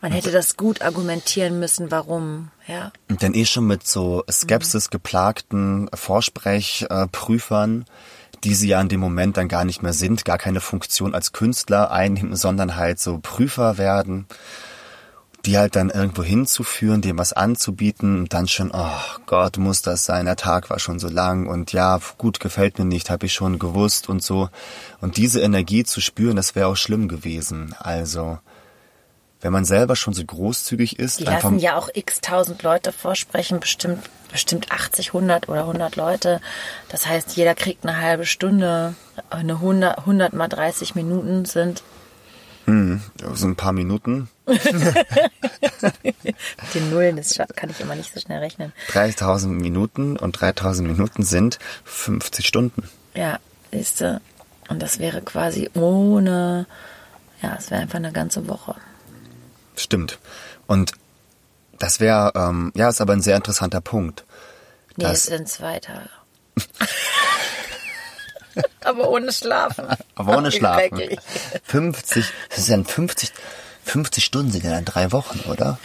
[0.00, 2.92] Man hätte das gut argumentieren müssen, warum, ja.
[3.08, 7.84] Dann eh schon mit so Skepsis geplagten Vorsprechprüfern,
[8.44, 11.32] die sie ja in dem Moment dann gar nicht mehr sind, gar keine Funktion als
[11.32, 14.26] Künstler einnehmen, sondern halt so Prüfer werden
[15.48, 20.04] die halt dann irgendwo hinzuführen, dem was anzubieten und dann schon, oh Gott, muss das
[20.04, 23.32] sein, der Tag war schon so lang und ja, gut, gefällt mir nicht, habe ich
[23.32, 24.50] schon gewusst und so.
[25.00, 27.74] Und diese Energie zu spüren, das wäre auch schlimm gewesen.
[27.78, 28.38] Also,
[29.40, 31.20] wenn man selber schon so großzügig ist.
[31.20, 36.42] Die lassen ja auch x tausend Leute vorsprechen, bestimmt, bestimmt 80, 100 oder 100 Leute.
[36.90, 38.96] Das heißt, jeder kriegt eine halbe Stunde,
[39.30, 41.82] eine 100, 100 mal 30 Minuten sind
[42.68, 43.00] hm,
[43.32, 44.28] so ein paar Minuten.
[46.74, 48.74] Den Nullen, das kann ich immer nicht so schnell rechnen.
[48.88, 52.86] 3000 Minuten und 3000 Minuten sind 50 Stunden.
[53.14, 53.38] Ja,
[53.72, 54.20] siehst du.
[54.68, 56.66] Und das wäre quasi ohne,
[57.40, 58.74] ja, es wäre einfach eine ganze Woche.
[59.74, 60.18] Stimmt.
[60.66, 60.92] Und
[61.78, 64.26] das wäre, ähm, ja, ist aber ein sehr interessanter Punkt.
[64.96, 66.10] Nee, es sind zwei Tage.
[68.84, 69.86] Aber ohne Schlafen.
[70.14, 71.00] Aber ohne Schlafen.
[71.64, 73.32] 50, das ist ja 50,
[73.88, 75.78] 50 Stunden sind ja dann drei Wochen, oder?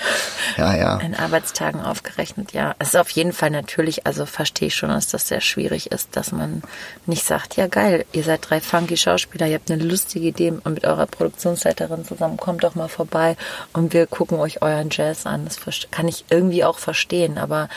[0.57, 0.97] Ja, ja.
[0.97, 2.75] In Arbeitstagen aufgerechnet, ja.
[2.77, 6.15] Es ist auf jeden Fall natürlich, also verstehe ich schon, dass das sehr schwierig ist,
[6.15, 6.61] dass man
[7.05, 10.73] nicht sagt, ja geil, ihr seid drei funky Schauspieler, ihr habt eine lustige Idee und
[10.73, 13.37] mit eurer Produktionsleiterin zusammen, kommt doch mal vorbei
[13.71, 15.45] und wir gucken euch euren Jazz an.
[15.45, 15.59] Das
[15.89, 17.69] kann ich irgendwie auch verstehen, aber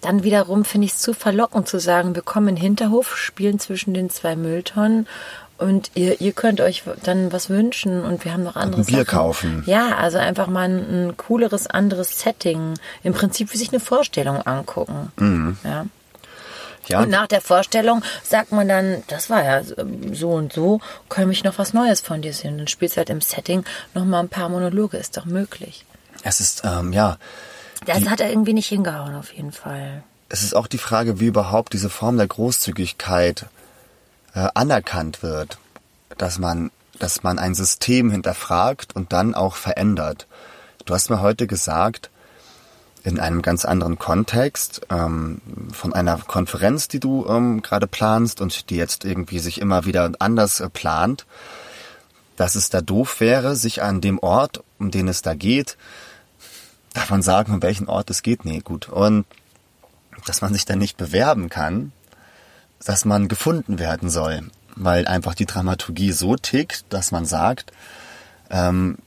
[0.00, 3.58] dann wiederum finde ich es zu verlockend zu sagen, wir kommen in den Hinterhof, spielen
[3.58, 5.06] zwischen den zwei Mülltonnen
[5.58, 8.98] und ihr, ihr könnt euch dann was wünschen und wir haben noch andere Ein Bier
[8.98, 9.18] Sachen.
[9.18, 9.62] kaufen.
[9.66, 12.74] Ja, also einfach mal ein, ein, cooleres, anderes Setting.
[13.02, 15.12] Im Prinzip wie sich eine Vorstellung angucken.
[15.16, 15.58] Mhm.
[15.64, 15.86] Ja.
[16.86, 17.00] Ja.
[17.00, 19.62] Und nach der Vorstellung sagt man dann, das war ja
[20.12, 20.80] so und so,
[21.10, 22.56] können ich noch was Neues von dir sehen.
[22.56, 25.84] Dann spielst du halt im Setting noch mal ein paar Monologe, ist doch möglich.
[26.22, 27.18] Es ist, ähm, ja,
[27.84, 30.02] das die, hat er irgendwie nicht hingehauen, auf jeden Fall.
[30.28, 33.46] Es ist auch die Frage, wie überhaupt diese Form der Großzügigkeit
[34.34, 35.58] äh, anerkannt wird.
[36.16, 40.26] Dass man, dass man ein System hinterfragt und dann auch verändert.
[40.84, 42.10] Du hast mir heute gesagt,
[43.04, 45.40] in einem ganz anderen Kontext, ähm,
[45.72, 50.10] von einer Konferenz, die du ähm, gerade planst und die jetzt irgendwie sich immer wieder
[50.18, 51.26] anders äh, plant,
[52.36, 55.76] dass es da doof wäre, sich an dem Ort, um den es da geht,
[56.94, 58.44] Darf man sagen, um welchen Ort es geht?
[58.44, 58.88] Nee, gut.
[58.88, 59.26] Und
[60.26, 61.92] dass man sich dann nicht bewerben kann,
[62.84, 67.72] dass man gefunden werden soll, weil einfach die Dramaturgie so tickt, dass man sagt,
[68.50, 68.98] ähm,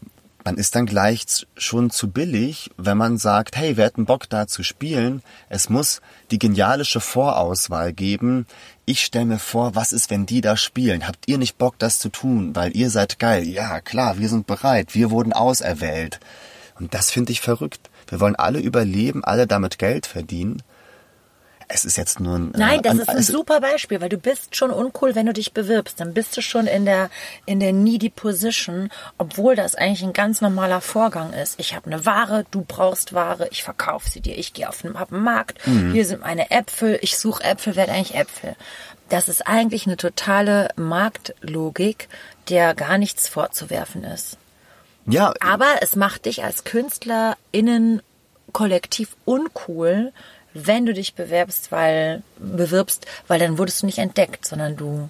[0.43, 4.47] man ist dann gleich schon zu billig, wenn man sagt, hey, wir hätten Bock da
[4.47, 5.21] zu spielen.
[5.49, 8.47] Es muss die genialische Vorauswahl geben.
[8.85, 11.07] Ich stelle mir vor, was ist, wenn die da spielen?
[11.07, 12.55] Habt ihr nicht Bock, das zu tun?
[12.55, 13.47] Weil ihr seid geil.
[13.47, 14.95] Ja, klar, wir sind bereit.
[14.95, 16.19] Wir wurden auserwählt.
[16.81, 17.89] Und das finde ich verrückt.
[18.07, 20.63] Wir wollen alle überleben, alle damit Geld verdienen.
[21.67, 22.51] Es ist jetzt nur ein.
[22.57, 25.99] Nein, das ist ein super Beispiel, weil du bist schon uncool, wenn du dich bewirbst.
[25.99, 27.09] Dann bist du schon in der,
[27.45, 31.59] in der needy Position, obwohl das eigentlich ein ganz normaler Vorgang ist.
[31.59, 34.93] Ich habe eine Ware, du brauchst Ware, ich verkaufe sie dir, ich gehe auf den,
[34.93, 35.93] den Markt, mhm.
[35.93, 38.55] hier sind meine Äpfel, ich suche Äpfel, werde eigentlich Äpfel.
[39.07, 42.09] Das ist eigentlich eine totale Marktlogik,
[42.49, 44.37] der gar nichts vorzuwerfen ist.
[45.11, 45.33] Ja.
[45.39, 48.01] Aber es macht dich als KünstlerInnen
[48.53, 50.11] kollektiv uncool,
[50.53, 55.09] wenn du dich bewerbst, weil, bewirbst, weil dann wurdest du nicht entdeckt, sondern du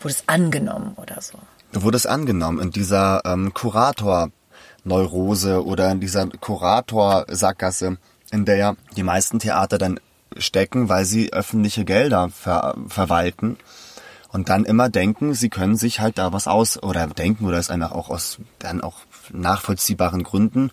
[0.00, 1.38] wurdest angenommen oder so.
[1.72, 7.96] Du wurdest angenommen in dieser ähm, Kurator-Neurose oder in dieser Kurator-Sackgasse,
[8.30, 9.98] in der ja die meisten Theater dann
[10.36, 13.56] stecken, weil sie öffentliche Gelder ver verwalten
[14.28, 17.70] und dann immer denken, sie können sich halt da was aus oder denken oder es
[17.70, 18.96] einfach auch aus dann auch
[19.32, 20.70] nachvollziehbaren Gründen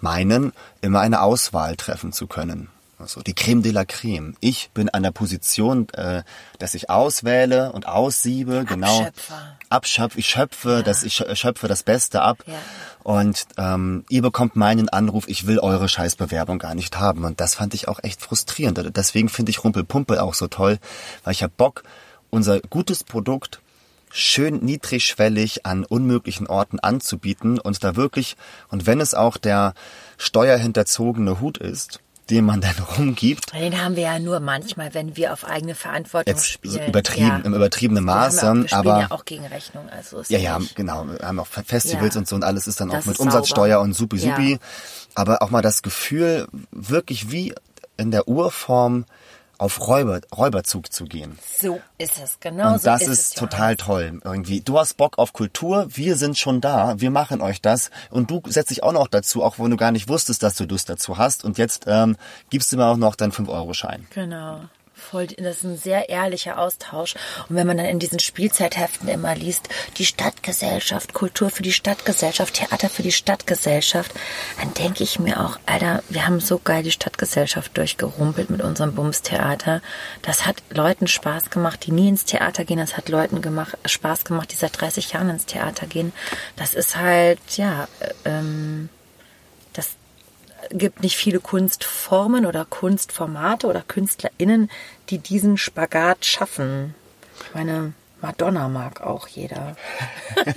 [0.00, 2.68] meinen, immer eine Auswahl treffen zu können.
[3.00, 4.36] Also die Creme de la Creme.
[4.40, 6.22] Ich bin an der Position, äh,
[6.58, 9.08] dass ich auswähle und aussiebe, genau.
[9.70, 10.82] Abschöpfe, ich schöpfe, ja.
[10.82, 12.44] dass ich schöpfe das Beste ab.
[12.46, 12.54] Ja.
[13.02, 17.24] Und ähm, ihr bekommt meinen Anruf, ich will eure Scheißbewerbung gar nicht haben.
[17.24, 18.94] Und das fand ich auch echt frustrierend.
[18.94, 20.78] Deswegen finde ich Rumpelpumpel auch so toll,
[21.24, 21.82] weil ich hab Bock,
[22.28, 23.60] unser gutes Produkt
[24.12, 28.36] schön niedrigschwellig an unmöglichen Orten anzubieten und da wirklich,
[28.68, 29.74] und wenn es auch der
[30.18, 33.52] steuerhinterzogene Hut ist, den man dann rumgibt.
[33.52, 36.86] Den haben wir ja nur manchmal, wenn wir auf eigene Verantwortung Jetzt spielen.
[36.86, 37.36] übertrieben, ja.
[37.38, 39.88] im übertriebenen Maße, wir haben wir spielen aber ja auch gegen Rechnung.
[39.88, 41.06] Also ist ja, ja, genau.
[41.08, 42.20] Wir haben auch Festivals Ja.
[42.20, 43.82] und so und alles ist dann Das auch mit Umsatzsteuer sauber.
[43.84, 44.36] und supi Ja.
[44.36, 44.58] supi.
[45.16, 47.52] Aber auch mal das Gefühl, wirklich wie
[47.96, 49.04] in der Urform
[49.60, 51.38] auf Räuber, Räuberzug zu gehen.
[51.60, 53.84] So ist es, genau Und so das ist, ist total Johannes.
[53.84, 54.20] toll.
[54.24, 58.30] Irgendwie, du hast Bock auf Kultur, wir sind schon da, wir machen euch das und
[58.30, 60.88] du setzt dich auch noch dazu, auch wenn du gar nicht wusstest, dass du Lust
[60.88, 61.44] dazu hast.
[61.44, 62.16] Und jetzt ähm,
[62.48, 64.06] gibst du mir auch noch deinen 5-Euro-Schein.
[64.14, 64.60] Genau.
[65.00, 67.14] Voll, das ist ein sehr ehrlicher Austausch.
[67.48, 72.54] Und wenn man dann in diesen Spielzeitheften immer liest, die Stadtgesellschaft, Kultur für die Stadtgesellschaft,
[72.54, 74.12] Theater für die Stadtgesellschaft,
[74.60, 78.94] dann denke ich mir auch, Alter, wir haben so geil die Stadtgesellschaft durchgerumpelt mit unserem
[78.94, 79.80] Bums-Theater.
[80.22, 82.78] Das hat Leuten Spaß gemacht, die nie ins Theater gehen.
[82.78, 86.12] Das hat Leuten gemacht, Spaß gemacht, die seit 30 Jahren ins Theater gehen.
[86.56, 88.90] Das ist halt, ja, äh, ähm,
[90.70, 94.70] gibt nicht viele Kunstformen oder Kunstformate oder KünstlerInnen,
[95.08, 96.94] die diesen Spagat schaffen.
[97.44, 99.76] Ich meine, Madonna mag auch jeder.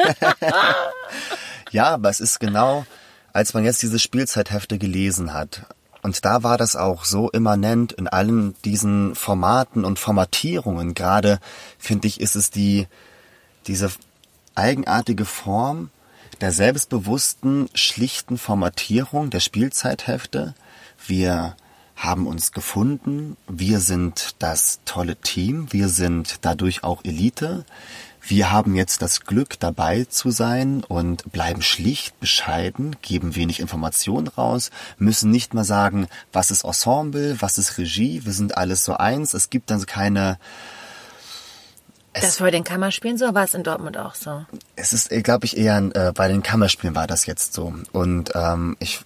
[1.74, 2.86] Ja, aber es ist genau,
[3.34, 5.66] als man jetzt diese Spielzeithefte gelesen hat.
[6.04, 10.94] Und da war das auch so immanent in allen diesen Formaten und Formatierungen.
[10.94, 11.39] Gerade,
[11.80, 12.88] finde ich, ist es die,
[13.66, 13.89] diese
[14.54, 15.89] eigenartige Form
[16.43, 20.56] der selbstbewussten, schlichten Formatierung der Spielzeithefte.
[21.08, 21.56] Wir
[21.95, 27.63] haben uns gefunden, wir sind das tolle Team, wir sind dadurch auch Elite.
[28.19, 34.27] Wir haben jetzt das Glück, dabei zu sein und bleiben schlicht, bescheiden, geben wenig Informationen
[34.27, 38.97] raus, müssen nicht mal sagen, was ist Ensemble, was ist Regie, wir sind alles so
[38.97, 39.34] eins.
[39.34, 40.38] Es gibt dann keine,
[42.24, 44.46] Das war bei den Kammerspielen so, war es in Dortmund auch so.
[44.76, 47.74] es ist, glaube ich, eher äh, bei den Kammerspielen war das jetzt so.
[47.92, 49.02] Und ähm, ich,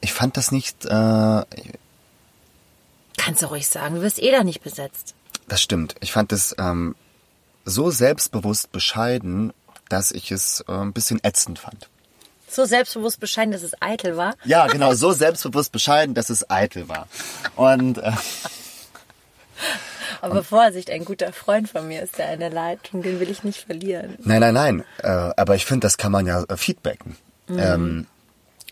[0.00, 1.42] ich fand das nicht, äh,
[3.16, 5.14] Kannst du ruhig sagen, du wirst eh da nicht besetzt.
[5.48, 5.94] das stimmt.
[6.00, 6.94] Ich fand es ähm,
[7.64, 9.52] so selbstbewusst bescheiden,
[9.88, 11.88] dass ich es äh, ein bisschen ätzend fand.
[12.48, 14.34] So selbstbewusst bescheiden, dass es eitel war.
[14.44, 17.08] Ja, genau, so selbstbewusst bescheiden, dass es eitel war.
[17.56, 18.12] Und äh,
[20.20, 23.66] Aber Vorsicht, ein guter Freund von mir ist in der Leitung, den will ich nicht
[23.66, 24.16] verlieren.
[24.24, 24.84] nein, nein, nein.
[25.02, 27.16] Äh, aber ich finde, das kann man ja äh, feedbacken.
[27.48, 28.06] Ähm,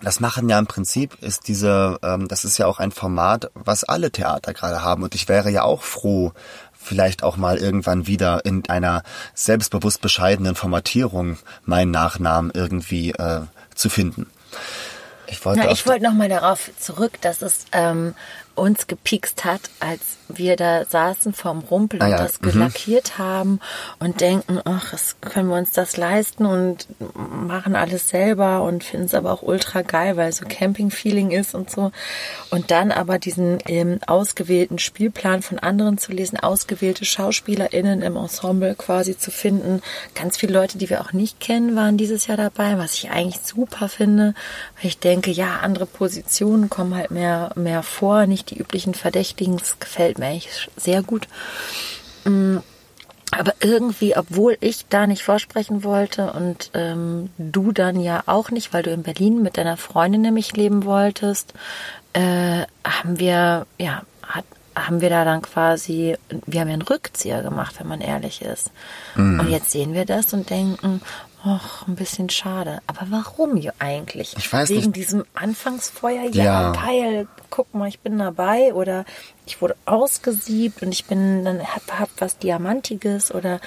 [0.02, 3.84] das machen ja im Prinzip ist diese, ähm, das ist ja auch ein Format, was
[3.84, 5.02] alle Theater gerade haben.
[5.02, 6.32] Und ich wäre ja auch froh,
[6.72, 9.02] vielleicht auch mal irgendwann wieder in einer
[9.34, 13.42] selbstbewusst bescheidenen Formatierung meinen Nachnamen irgendwie äh,
[13.74, 14.26] zu finden.
[15.28, 18.14] Ich wollte Na, ich wollte noch mal darauf zurück, dass es ähm,
[18.54, 22.50] uns gepikst hat, als wir da saßen vorm Rumpel Ah und ja, das mhm.
[22.50, 23.60] gelackiert haben
[23.98, 29.14] und denken, ach, können wir uns das leisten und machen alles selber und finden es
[29.14, 31.92] aber auch ultra geil, weil so Camping-Feeling ist und so.
[32.50, 38.74] Und dann aber diesen ähm, ausgewählten Spielplan von anderen zu lesen, ausgewählte SchauspielerInnen im Ensemble
[38.74, 39.82] quasi zu finden.
[40.14, 43.40] Ganz viele Leute, die wir auch nicht kennen, waren dieses Jahr dabei, was ich eigentlich
[43.42, 44.34] super finde,
[44.76, 49.56] weil ich denke, ja, andere Positionen kommen halt mehr, mehr vor, nicht die üblichen Verdächtigen.
[49.58, 51.26] Das gefällt mir eigentlich sehr gut.
[52.24, 52.58] Mm,
[53.34, 58.74] Aber irgendwie, obwohl ich da nicht vorsprechen wollte und ähm, du dann ja auch nicht,
[58.74, 61.54] weil du in Berlin mit deiner Freundin nämlich leben wolltest,
[62.12, 64.44] äh, haben wir, ja, hat,
[64.76, 68.70] haben wir da dann quasi, wir haben ja einen Rückzieher gemacht, wenn man ehrlich ist.
[69.16, 71.00] Und jetzt sehen wir das und denken,
[71.44, 72.78] Och, ein bisschen schade.
[72.86, 74.34] Aber warum eigentlich?
[74.38, 74.96] Ich weiß Wegen nicht.
[74.96, 76.72] diesem Anfangsfeuer, ja, Ja.
[76.72, 79.04] geil, guck mal, ich bin dabei oder
[79.46, 83.60] ich wurde ausgesiebt und ich bin dann hab, hab was Diamantiges oder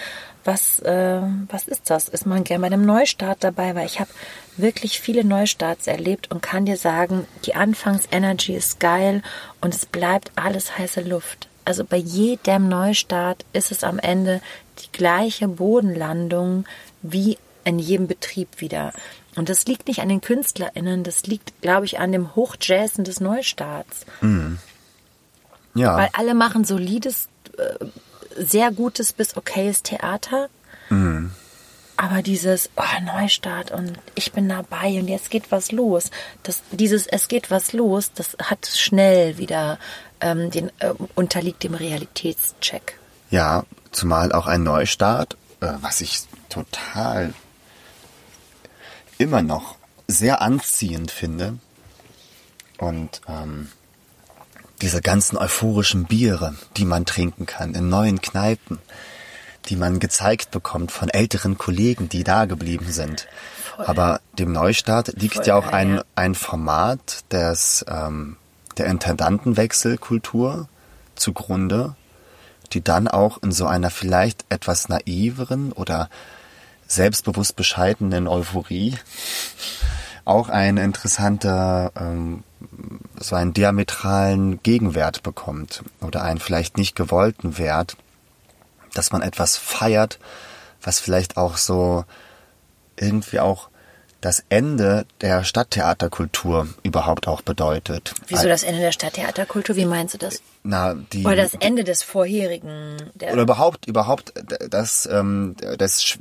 [0.44, 2.10] was äh, was ist das?
[2.10, 4.10] Ist man gerne bei einem Neustart dabei, weil ich habe
[4.58, 9.22] wirklich viele Neustarts erlebt und kann dir sagen, die Anfangsenergy ist geil
[9.62, 11.48] und es bleibt alles heiße Luft.
[11.64, 14.42] Also bei jedem Neustart ist es am Ende
[14.80, 16.66] die gleiche Bodenlandung
[17.02, 18.94] wie in jedem Betrieb wieder.
[19.36, 23.20] Und das liegt nicht an den KünstlerInnen, das liegt, glaube ich, an dem Hochjazzen des
[23.20, 24.06] Neustarts.
[25.74, 27.86] ja, Weil alle machen solides, äh,
[28.38, 30.50] sehr gutes bis okayes Theater.
[31.98, 36.12] Aber dieses oh, Neustart und ich bin dabei und jetzt geht was los.
[36.44, 39.80] Das, dieses es geht was los, das hat schnell wieder
[40.20, 43.00] ähm, den äh, unterliegt dem Realitätscheck.
[43.30, 47.34] Ja, zumal auch ein Neustart, äh, was ich total
[49.18, 49.76] immer noch
[50.08, 51.58] sehr anziehend finde.
[52.78, 53.70] Und ähm,
[54.82, 58.80] diese ganzen euphorischen Biere, die man trinken kann in neuen Kneipen.
[59.70, 63.28] die man gezeigt bekommt von älteren Kollegen, die da geblieben sind.
[63.78, 68.38] Aber dem Neustart liegt Voll ja auch ein, ein Format des, ähm,
[68.78, 70.68] der Intendantenwechselkultur
[71.16, 71.96] zugrunde,
[72.74, 76.10] die dann auch in so einer vielleicht etwas naiveren oder
[76.88, 78.98] selbstbewusst bescheidenen Euphorie
[80.26, 82.44] auch ein interessanter, ähm,
[83.20, 87.96] so einen diametralen Gegenwert bekommt oder einen vielleicht nicht gewollten Wert,
[88.94, 90.20] dass man etwas feiert,
[90.82, 92.06] was vielleicht auch so
[92.98, 93.70] irgendwie auch
[94.22, 98.16] das Ende der Stadttheaterkultur überhaupt auch bedeutet.
[98.28, 99.76] Wieso das Ende der Stadttheaterkultur?
[99.76, 100.42] Wie meinst du das?
[100.64, 102.98] Na, die, Oder das Ende des vorherigen.
[103.14, 104.34] Der oder überhaupt, überhaupt
[104.72, 106.18] das, ähm, das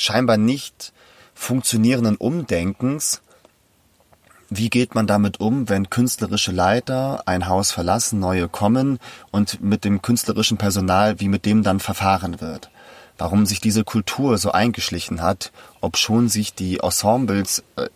[0.00, 0.92] scheinbar nicht
[1.34, 3.22] funktionierenden Umdenkens.
[4.48, 8.98] Wie geht man damit um, wenn künstlerische Leiter ein Haus verlassen, neue kommen
[9.30, 12.70] und mit dem künstlerischen Personal, wie mit dem dann verfahren wird?
[13.16, 17.88] Warum sich diese Kultur so eingeschlichen hat, ob schon sich die Ensembles äh,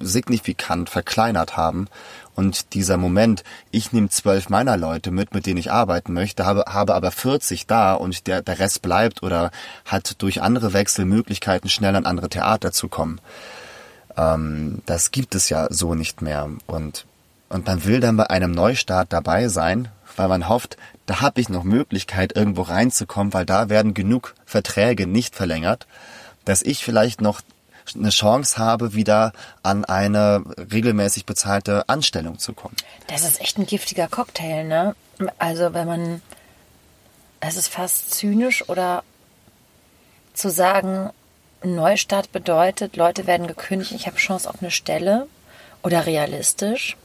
[0.00, 1.88] signifikant verkleinert haben.
[2.34, 6.64] Und dieser Moment, ich nehme zwölf meiner Leute mit, mit denen ich arbeiten möchte, habe,
[6.68, 9.50] habe aber 40 da und der, der Rest bleibt oder
[9.84, 13.20] hat durch andere Wechsel Möglichkeiten, schnell an andere Theater zu kommen.
[14.16, 16.48] Ähm, das gibt es ja so nicht mehr.
[16.66, 17.06] Und,
[17.48, 21.48] und man will dann bei einem Neustart dabei sein, weil man hofft, da habe ich
[21.48, 25.86] noch Möglichkeit, irgendwo reinzukommen, weil da werden genug Verträge nicht verlängert,
[26.44, 27.40] dass ich vielleicht noch
[27.94, 32.76] eine Chance habe, wieder an eine regelmäßig bezahlte Anstellung zu kommen.
[33.06, 34.94] Das ist echt ein giftiger Cocktail, ne?
[35.38, 36.22] Also wenn man,
[37.40, 39.02] es ist fast zynisch oder
[40.34, 41.10] zu sagen,
[41.62, 45.26] Neustart bedeutet, Leute werden gekündigt, ich habe Chance auf eine Stelle
[45.82, 46.96] oder realistisch,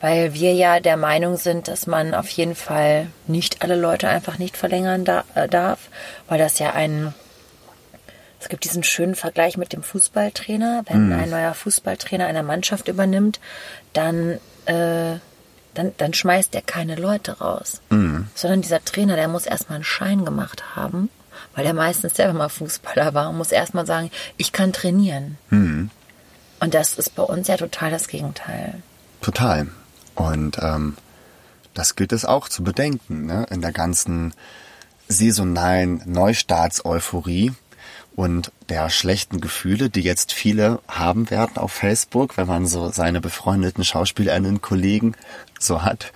[0.00, 4.38] weil wir ja der Meinung sind, dass man auf jeden Fall nicht alle Leute einfach
[4.38, 5.88] nicht verlängern äh, darf,
[6.28, 7.14] weil das ja ein
[8.40, 10.84] es gibt diesen schönen Vergleich mit dem Fußballtrainer.
[10.88, 13.40] Wenn ein neuer Fußballtrainer eine Mannschaft übernimmt,
[13.92, 15.18] dann, äh,
[15.74, 17.80] dann, dann schmeißt er keine Leute raus.
[18.34, 21.08] Sondern dieser Trainer, der muss erstmal einen Schein gemacht haben,
[21.54, 25.38] weil er meistens selber mal Fußballer war und muss erstmal sagen, ich kann trainieren.
[26.60, 28.82] Und das ist bei uns ja total das Gegenteil.
[29.20, 29.68] Total.
[30.14, 30.96] Und ähm,
[31.74, 33.46] das gilt es auch zu bedenken, ne?
[33.50, 34.34] in der ganzen
[35.08, 37.52] saisonalen Neustarts-Euphorie
[38.16, 43.20] und der schlechten Gefühle, die jetzt viele haben werden auf Facebook, wenn man so seine
[43.20, 45.14] befreundeten Schauspielerinnen, Kollegen
[45.60, 46.12] so hat.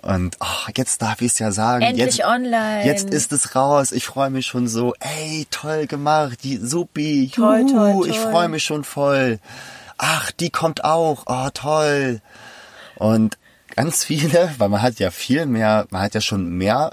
[0.00, 1.82] Und oh, jetzt darf ich es ja sagen.
[1.82, 2.86] Endlich jetzt, online.
[2.86, 3.90] Jetzt ist es raus.
[3.90, 4.94] Ich freue mich schon so.
[5.00, 6.38] Ey, toll gemacht.
[6.44, 7.32] Die Supi.
[7.34, 8.30] Toll, Juhu, toll, Ich toll.
[8.30, 9.40] freue mich schon voll.
[9.98, 11.24] Ach, die kommt auch.
[11.26, 12.20] Oh, toll.
[12.94, 13.38] Und
[13.74, 16.92] ganz viele, weil man hat ja viel mehr, man hat ja schon mehr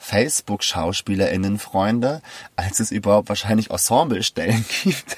[0.00, 2.22] Facebook-SchauspielerInnen Freunde,
[2.56, 5.16] als es überhaupt wahrscheinlich Ensemblestellen gibt.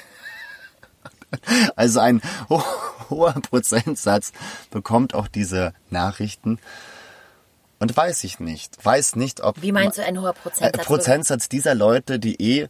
[1.77, 2.63] Also ein ho
[3.09, 4.33] hoher Prozentsatz
[4.71, 6.59] bekommt auch diese Nachrichten.
[7.79, 8.85] Und weiß ich nicht.
[8.85, 9.61] Weiß nicht, ob.
[9.63, 10.83] Wie meinst du ein hoher Prozentsatz?
[10.83, 12.69] Äh, Prozentsatz dieser Leute, die eh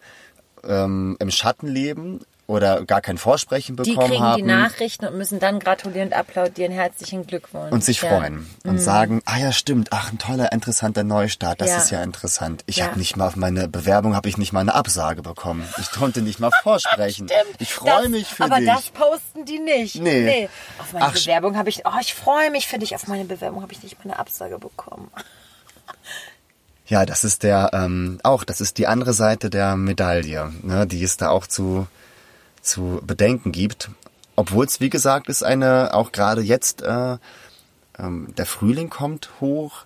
[0.64, 2.20] ähm, im Schatten leben
[2.52, 4.36] oder gar kein Vorsprechen Die bekommen kriegen haben.
[4.36, 6.72] die Nachrichten und müssen dann gratulieren und applaudieren.
[6.72, 7.72] Herzlichen Glückwunsch.
[7.72, 8.08] und sich Ja.
[8.10, 11.76] freuen und sagen, ah ja, stimmt, ach, ein toller, interessanter Neustart, das Ja.
[11.78, 12.62] ist ja interessant.
[12.66, 12.86] Ich Ja.
[12.86, 15.66] habe nicht mal auf meine Bewerbung, habe ich nicht mal eine Absage bekommen.
[15.80, 17.28] Ich konnte nicht mal vorsprechen.
[17.58, 18.66] Ich freue mich für aber dich.
[18.68, 19.96] das posten die nicht.
[20.00, 20.48] Nee.
[20.78, 22.94] Auf meine Ach, Bewerbung habe ich, oh, ich freue mich für dich.
[22.94, 25.10] Auf meine Bewerbung habe ich nicht mal eine Absage bekommen.
[26.86, 31.02] Ja, das ist der ähm, auch, das ist die andere Seite der Medaille, ne, die
[31.02, 31.86] es da auch zu
[32.62, 33.90] zu bedenken gibt.
[34.36, 37.18] Obwohl es wie gesagt ist eine auch gerade jetzt äh,
[37.98, 39.84] ähm, der Frühling kommt hoch,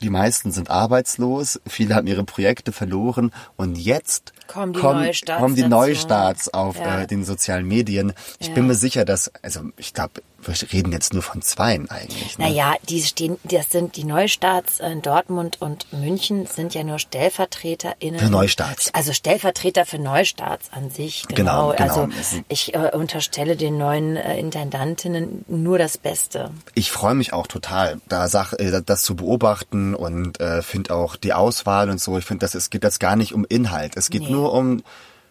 [0.00, 5.40] die meisten sind arbeitslos, viele haben ihre Projekte verloren und jetzt Kommen die kommen, Neustarts
[5.40, 5.64] kommen die.
[5.64, 7.00] Neustarts auf Ja.
[7.02, 8.12] äh, den sozialen Medien.
[8.38, 8.54] Ich Ja.
[8.54, 12.38] bin mir sicher, dass also ich glaube, wir reden jetzt nur von zweien eigentlich.
[12.38, 12.46] Ne?
[12.48, 18.18] Naja, die stehen, das sind die Neustarts in Dortmund und München sind ja nur StellvertreterInnen.
[18.20, 18.92] Für Neustarts.
[18.94, 21.26] Also Stellvertreter für Neustarts an sich.
[21.28, 21.76] Genau, Genau.
[21.76, 21.82] genau.
[21.82, 22.08] Also
[22.48, 26.50] ich äh, unterstelle den neuen äh, Intendantinnen nur das Beste.
[26.74, 31.16] Ich freue mich auch total, da Sach äh, das zu beobachten und äh, finde auch
[31.16, 32.16] die Auswahl und so.
[32.18, 33.96] Ich finde, das es geht jetzt gar nicht um Inhalt.
[33.96, 34.30] Es geht Nee.
[34.30, 34.82] nur um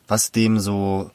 [0.07, 1.11] was dem so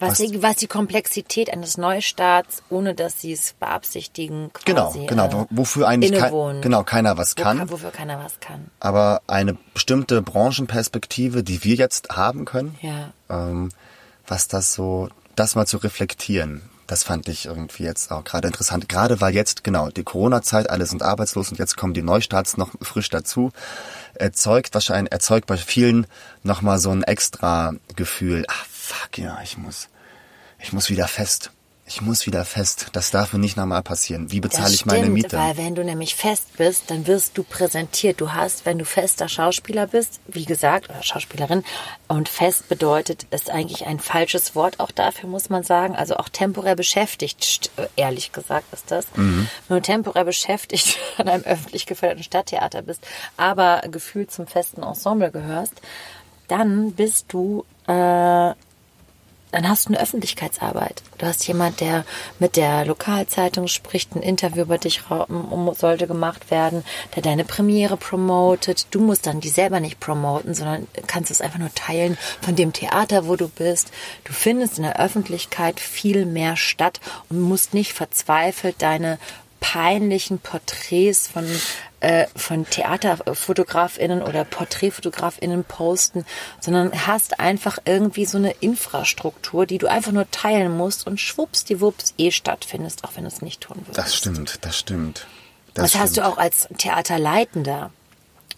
[0.00, 5.06] Was, was- die, was die Komplexität eines Neustarts, ohne dass sie es beabsichtigen, genau quasi,
[5.06, 8.70] genau äh, wo- wofür eigentlich kein, genau keiner was wo, kann, wofür keiner was kann.
[8.80, 13.12] aber eine bestimmte Branchenperspektive, die wir jetzt haben können, Ja.
[13.28, 13.70] ähm,
[14.26, 18.88] was das so das mal zu reflektieren, Das fand ich irgendwie jetzt auch gerade interessant.
[18.88, 22.70] Gerade weil jetzt, genau, die Corona-Zeit, alle sind arbeitslos und jetzt kommen die Neustarts noch
[22.80, 23.52] frisch dazu.
[24.14, 26.06] Erzeugt wahrscheinlich, erzeugt bei vielen
[26.44, 28.46] nochmal so ein extra Gefühl.
[28.48, 28.54] Ah,
[28.88, 29.88] fuck, ja, ich muss,
[30.58, 31.52] ich muss wieder fest
[31.88, 32.88] ich muss wieder fest.
[32.92, 34.30] Das darf mir nicht nochmal passieren.
[34.30, 35.38] Wie bezahle ich meine Miete?
[35.38, 38.20] Weil wenn du nämlich fest bist, dann wirst du präsentiert.
[38.20, 41.64] Du hast, wenn du fester Schauspieler bist, wie gesagt, oder Schauspielerin,
[42.06, 45.96] und fest bedeutet, ist eigentlich ein falsches Wort auch dafür, muss man sagen.
[45.96, 49.06] Also auch temporär beschäftigt, ehrlich gesagt ist das.
[49.16, 49.48] Mhm.
[49.68, 53.02] Wenn du temporär beschäftigt an einem öffentlich geförderten Stadttheater bist,
[53.38, 55.74] aber gefühlt zum festen Ensemble gehörst,
[56.48, 58.52] dann bist du äh,
[59.50, 61.02] dann hast du eine Öffentlichkeitsarbeit.
[61.18, 62.04] Du hast jemand, der
[62.38, 65.02] mit der Lokalzeitung spricht, ein Interview über dich
[65.74, 66.84] sollte gemacht werden,
[67.14, 68.86] der deine Premiere promotet.
[68.90, 72.72] Du musst dann die selber nicht promoten, sondern kannst es einfach nur teilen von dem
[72.72, 73.90] Theater, wo du bist.
[74.24, 79.18] Du findest in der Öffentlichkeit viel mehr statt und musst nicht verzweifelt deine
[79.60, 81.44] peinlichen Porträts von
[82.00, 86.24] äh, von TheaterfotografInnen oder PorträtfotografInnen posten,
[86.60, 92.14] sondern hast einfach irgendwie so eine Infrastruktur, die du einfach nur teilen musst und schwuppsdiwupps
[92.18, 93.98] eh stattfindest, auch wenn du es nicht tun würdest.
[93.98, 95.26] Das stimmt, das stimmt.
[95.74, 97.90] Das, das hast du auch als Theaterleitender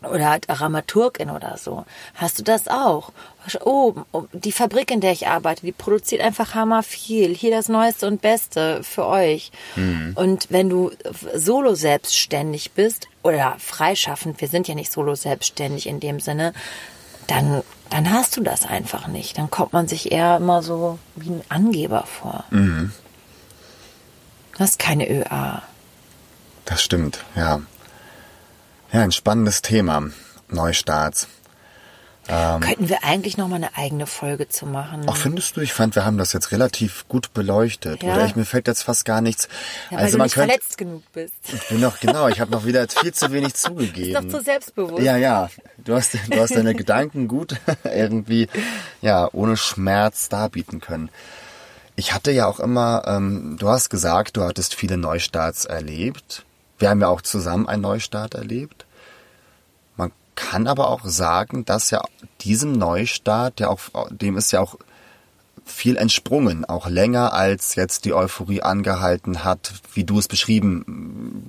[0.02, 1.84] oder halt Dramaturgin oder so.
[2.14, 3.12] Hast du das auch?
[3.64, 3.94] Oh,
[4.32, 7.34] die Fabrik, in der ich arbeite, die produziert einfach hammer viel.
[7.34, 9.50] Hier das Neueste und Beste für euch.
[9.76, 10.12] Mhm.
[10.14, 10.90] Und wenn du
[11.34, 16.52] solo selbstständig bist oder freischaffend, wir sind ja nicht solo selbstständig in dem Sinne,
[17.26, 19.38] dann, dann hast du das einfach nicht.
[19.38, 22.44] Dann kommt man sich eher immer so wie ein Angeber vor.
[22.50, 22.92] Mhm.
[24.52, 25.62] Du hast keine ÖA.
[26.64, 27.62] Das stimmt, ja.
[28.92, 30.10] Ja, ein spannendes Thema.
[30.48, 31.28] Neustarts.
[32.28, 35.08] Ähm, Könnten wir eigentlich noch mal eine eigene Folge zu machen?
[35.08, 35.60] Auch findest du?
[35.60, 38.02] Ich fand, wir haben das jetzt relativ gut beleuchtet.
[38.02, 38.14] Ja.
[38.14, 39.48] Oder ich, mir fällt jetzt fast gar nichts.
[39.90, 41.34] Ja, weil also du man nicht könnte, verletzt genug bist.
[41.52, 42.28] Ich bin noch genau.
[42.28, 44.12] Ich habe noch wieder viel zu wenig zugegeben.
[44.12, 45.02] Bist doch zu selbstbewusst.
[45.02, 45.50] Ja, ja.
[45.78, 48.48] Du hast, du hast deine Gedanken gut irgendwie,
[49.02, 51.10] ja, ohne Schmerz darbieten können.
[51.96, 56.44] Ich hatte ja auch immer, ähm, du hast gesagt, du hattest viele Neustarts erlebt.
[56.80, 58.86] Wir haben ja auch zusammen einen Neustart erlebt.
[59.96, 62.02] Man kann aber auch sagen, dass ja
[62.40, 64.76] diesem Neustart, der auch, dem ist ja auch
[65.64, 71.46] viel entsprungen, auch länger als jetzt die Euphorie angehalten hat, wie du es beschrieben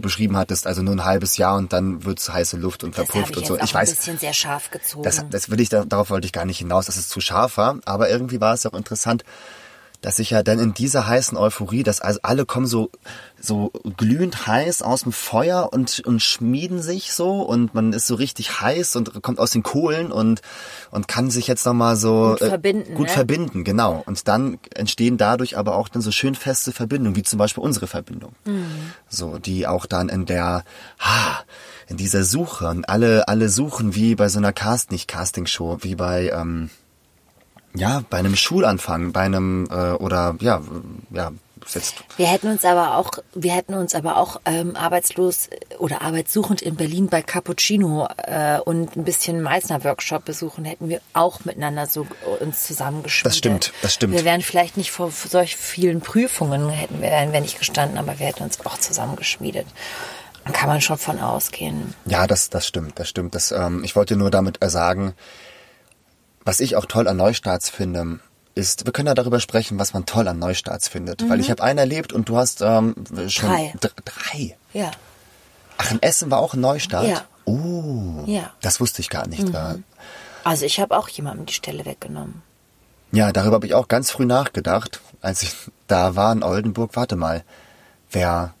[0.00, 3.46] beschrieben hattest, also nur ein halbes Jahr und dann wird's heiße Luft und verpufft und
[3.46, 3.58] so.
[3.58, 5.02] ich weiß, ein bisschen sehr scharf gezogen.
[5.02, 7.78] Das, das will ich darauf wollte ich gar nicht hinaus, dass es zu scharf war,
[7.84, 9.24] aber irgendwie war es auch interessant,
[10.00, 12.90] dass ich ja dann in dieser heißen Euphorie, dass also alle kommen so
[13.40, 18.14] so glühend heiß aus dem Feuer und und schmieden sich so und man ist so
[18.14, 20.40] richtig heiß und kommt aus den Kohlen und
[20.90, 23.12] und kann sich jetzt noch mal so gut verbinden, äh, gut ne?
[23.12, 24.02] verbinden, genau.
[24.06, 27.88] Und dann entstehen dadurch aber auch dann so schön feste Verbindungen, wie zum Beispiel unsere
[27.88, 28.92] Verbindung, mhm.
[29.08, 30.64] so die auch dann in der
[31.00, 31.44] ha,
[31.88, 35.78] in dieser Suche und alle alle suchen wie bei so einer Cast nicht Casting Show,
[35.80, 36.70] wie bei ähm,
[37.78, 40.60] ja, bei einem Schulanfang, bei einem äh, oder ja,
[41.10, 41.30] ja,
[41.74, 41.96] jetzt.
[42.16, 45.48] Wir hätten uns aber auch, wir hätten uns aber auch ähm, arbeitslos
[45.78, 51.00] oder arbeitssuchend in Berlin bei Cappuccino äh, und ein bisschen Meißner Workshop besuchen, hätten wir
[51.12, 52.06] auch miteinander so
[52.40, 53.26] uns zusammengeschmiedet.
[53.26, 54.14] Das stimmt, das stimmt.
[54.14, 58.18] Wir wären vielleicht nicht vor solch vielen Prüfungen hätten wir, wären wir nicht gestanden, aber
[58.18, 59.66] wir hätten uns auch zusammengeschmiedet.
[60.44, 61.94] Da kann man schon von ausgehen.
[62.06, 63.34] Ja, das, das stimmt, das stimmt.
[63.34, 65.14] Das, ähm, ich wollte nur damit sagen,
[66.48, 68.20] was ich auch toll an Neustarts finde,
[68.54, 71.20] ist, wir können ja darüber sprechen, was man toll an Neustarts findet.
[71.20, 71.28] Mhm.
[71.28, 72.94] Weil ich habe einen erlebt und du hast ähm,
[73.28, 73.74] schon drei.
[74.06, 74.56] drei.
[74.72, 74.90] Ja.
[75.76, 77.06] Ach, in Essen war auch ein Neustart?
[77.06, 77.24] Ja.
[77.44, 78.50] Oh, ja.
[78.62, 79.46] das wusste ich gar nicht.
[79.46, 79.84] Mhm.
[80.42, 82.40] Also ich habe auch jemandem die Stelle weggenommen.
[83.12, 85.54] Ja, darüber habe ich auch ganz früh nachgedacht, als ich
[85.86, 86.92] da war in Oldenburg.
[86.94, 87.44] Warte mal,
[88.10, 88.54] wer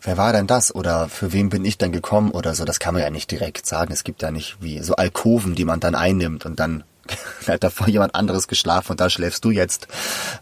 [0.00, 2.94] wer war denn das oder für wen bin ich denn gekommen oder so, das kann
[2.94, 3.92] man ja nicht direkt sagen.
[3.92, 6.84] Es gibt ja nicht wie so Alkoven, die man dann einnimmt und dann
[7.46, 9.88] hat davor jemand anderes geschlafen und da schläfst du jetzt.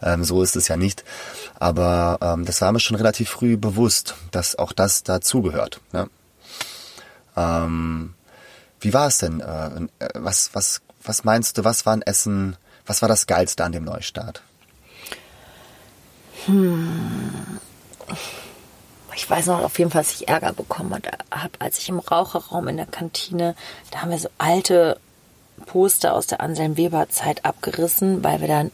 [0.01, 1.03] Ähm, so ist es ja nicht.
[1.59, 5.79] Aber ähm, das war mir schon relativ früh bewusst, dass auch das dazugehört.
[5.91, 6.09] Ne?
[7.35, 8.13] Ähm,
[8.79, 9.41] wie war es denn?
[9.41, 13.71] Äh, was, was, was meinst du, was war ein Essen, was war das Geilste an
[13.71, 14.41] dem Neustart?
[16.45, 17.59] Hm.
[19.15, 22.67] Ich weiß noch auf jeden Fall, dass ich Ärger bekommen habe, als ich im Raucherraum
[22.69, 23.55] in der Kantine,
[23.91, 24.99] da haben wir so alte
[25.71, 28.71] Poster aus der Anselm Weber Zeit abgerissen, weil wir dann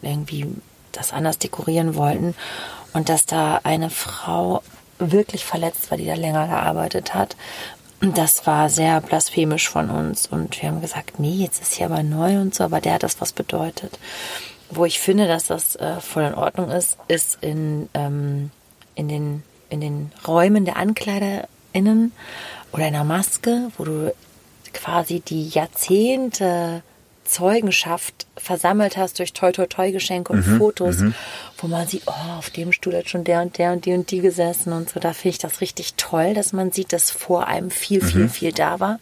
[0.00, 0.46] irgendwie
[0.92, 2.34] das anders dekorieren wollten
[2.94, 4.62] und dass da eine Frau
[4.98, 7.36] wirklich verletzt war, die da länger gearbeitet hat.
[8.00, 12.02] Das war sehr blasphemisch von uns und wir haben gesagt, nee, jetzt ist hier aber
[12.02, 13.98] neu und so, aber der hat das was bedeutet.
[14.70, 18.50] wo ich finde, dass das äh, voll in Ordnung ist, ist in, ähm,
[18.94, 22.12] in, den, in den Räumen der AnkleiderInnen
[22.72, 24.14] oder in der Maske, wo du
[24.78, 26.82] quasi die Jahrzehnte
[27.24, 31.14] Zeugenschaft versammelt hast durch Toi Toi Toi Geschenke und mhm, Fotos, mhm.
[31.58, 34.10] wo man sieht, oh, auf dem Stuhl hat schon der und der und die und
[34.10, 34.98] die gesessen und so.
[34.98, 38.30] Da finde ich das richtig toll, dass man sieht, dass vor einem viel, viel, mhm.
[38.30, 38.98] viel da war.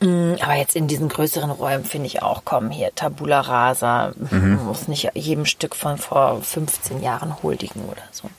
[0.00, 4.60] Mm, aber jetzt in diesen größeren Räumen finde ich auch, komm hier, Tabula Rasa, mhm.
[4.66, 8.30] muss nicht jedem Stück von vor 15 Jahren huldigen oder so.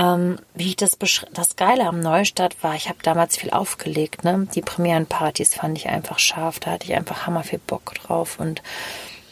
[0.00, 0.96] Ähm, wie ich das
[1.34, 4.48] das Geile am Neustadt war, ich habe damals viel aufgelegt, ne?
[4.54, 8.62] Die Premierenpartys fand ich einfach scharf, da hatte ich einfach hammer viel Bock drauf und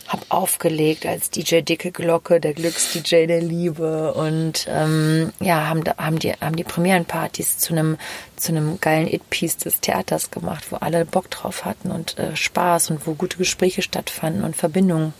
[0.09, 6.19] habe aufgelegt als DJ Dicke Glocke, der Glücks-DJ der Liebe und ähm, ja, haben, haben,
[6.19, 7.97] die, haben die Premierenpartys zu einem
[8.37, 12.91] zu einem geilen It-Piece des Theaters gemacht, wo alle Bock drauf hatten und äh, Spaß
[12.91, 15.15] und wo gute Gespräche stattfanden und Verbindungen.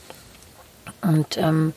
[1.01, 1.73] Und ähm,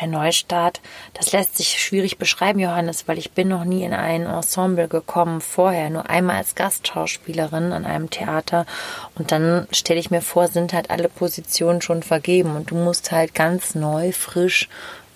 [0.00, 0.80] der Neustart,
[1.14, 5.40] das lässt sich schwierig beschreiben, Johannes, weil ich bin noch nie in ein Ensemble gekommen
[5.40, 8.66] vorher, nur einmal als Gastschauspielerin an einem Theater.
[9.14, 12.56] Und dann stelle ich mir vor, sind halt alle Positionen schon vergeben.
[12.56, 14.68] Und du musst halt ganz neu, frisch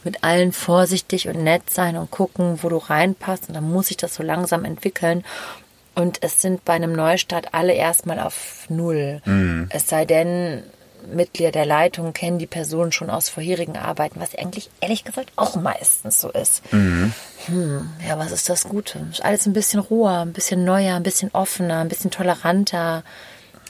[0.04, 3.48] mit allen vorsichtig und nett sein und gucken, wo du reinpasst.
[3.48, 5.24] Und dann muss ich das so langsam entwickeln.
[5.94, 9.22] Und es sind bei einem Neustart alle erstmal auf Null.
[9.24, 9.68] Mhm.
[9.70, 10.64] Es sei denn,
[11.06, 15.56] Mitglieder der Leitung kennen die Person schon aus vorherigen Arbeiten, was eigentlich ehrlich gesagt auch
[15.56, 16.62] meistens so ist.
[16.72, 17.12] Mhm.
[17.46, 19.06] Hm, ja, was ist das Gute?
[19.10, 23.04] Ist alles ein bisschen roher, ein bisschen neuer, ein bisschen offener, ein bisschen toleranter,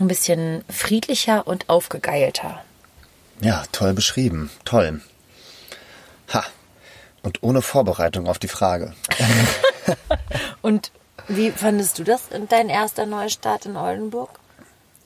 [0.01, 2.63] ein bisschen friedlicher und aufgegeilter.
[3.41, 4.51] Ja, toll beschrieben.
[4.65, 5.01] Toll.
[6.33, 6.45] Ha.
[7.23, 8.95] Und ohne Vorbereitung auf die Frage.
[10.63, 10.91] und
[11.29, 14.31] wie fandest du das, dein erster Neustart in Oldenburg?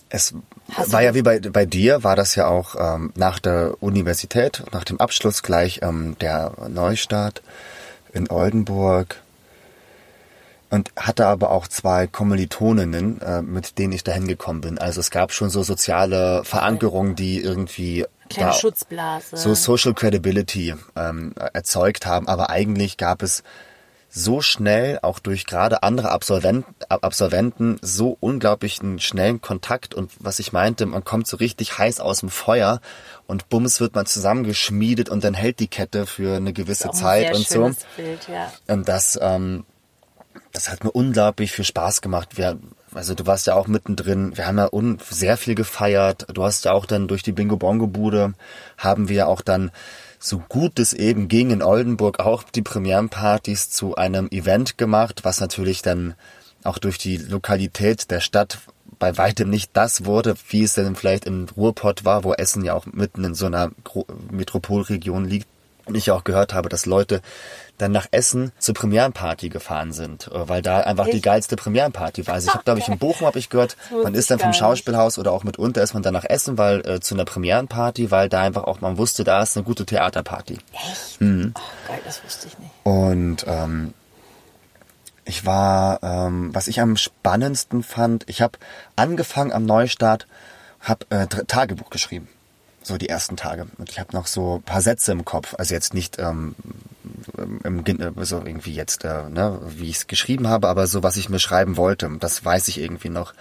[0.08, 0.34] Es
[0.72, 4.64] Hast war ja wie bei, bei dir, war das ja auch ähm, nach der Universität,
[4.72, 7.42] nach dem Abschluss gleich ähm, der Neustart
[8.12, 9.16] in Oldenburg
[10.70, 14.78] und hatte aber auch zwei Kommilitoninnen, äh, mit denen ich dahin gekommen bin.
[14.78, 19.36] Also es gab schon so soziale Verankerungen, die irgendwie Kleine Schutzblase.
[19.36, 22.28] so Social Credibility ähm, erzeugt haben.
[22.28, 23.42] Aber eigentlich gab es
[24.10, 30.52] so schnell, auch durch gerade andere Absolventen, Absolventen, so unglaublichen schnellen Kontakt und was ich
[30.52, 32.80] meinte, man kommt so richtig heiß aus dem Feuer
[33.26, 37.46] und bums wird man zusammengeschmiedet und dann hält die Kette für eine gewisse Zeit und
[37.46, 37.70] so.
[37.96, 38.50] Bild, ja.
[38.66, 39.64] Und das, ähm,
[40.52, 42.38] das hat mir unglaublich viel Spaß gemacht.
[42.38, 42.58] Wir,
[42.94, 44.36] also du warst ja auch mittendrin.
[44.36, 44.68] Wir haben ja
[45.10, 46.26] sehr viel gefeiert.
[46.32, 48.32] Du hast ja auch dann durch die Bingo Bongo Bude
[48.78, 49.70] haben wir auch dann
[50.18, 55.40] so gut es eben ging in Oldenburg auch die Premierenpartys zu einem Event gemacht, was
[55.40, 56.14] natürlich dann
[56.64, 58.58] auch durch die Lokalität der Stadt
[58.98, 62.74] bei weitem nicht das wurde, wie es denn vielleicht im Ruhrpott war, wo Essen ja
[62.74, 63.70] auch mitten in so einer
[64.30, 65.46] Metropolregion liegt.
[65.88, 67.22] Und ich auch gehört habe, dass Leute
[67.78, 71.14] dann nach Essen zur Premierenparty gefahren sind, äh, weil da einfach ich?
[71.14, 72.34] die geilste Premierenparty war.
[72.34, 75.18] Also ich habe, glaube ich, in Bochum habe ich gehört, man ist dann vom Schauspielhaus
[75.18, 78.42] oder auch mitunter ist man dann nach Essen, weil äh, zu einer Premierenparty, weil da
[78.42, 80.58] einfach auch man wusste, da ist eine gute Theaterparty.
[80.72, 81.20] Echt?
[81.20, 81.54] Mhm.
[81.56, 82.70] Oh, geil, das wusste ich nicht.
[82.82, 83.94] Und ähm,
[85.24, 88.58] ich war, ähm, was ich am spannendsten fand, ich habe
[88.96, 90.26] angefangen am Neustart,
[90.80, 92.28] habe äh, Tagebuch geschrieben
[92.88, 93.68] so die ersten Tage.
[93.78, 95.54] Und ich habe noch so ein paar Sätze im Kopf.
[95.56, 96.54] Also jetzt nicht ähm,
[97.64, 97.84] im,
[98.22, 101.38] so irgendwie jetzt, äh, ne, wie ich es geschrieben habe, aber so, was ich mir
[101.38, 102.10] schreiben wollte.
[102.18, 103.34] Das weiß ich irgendwie noch.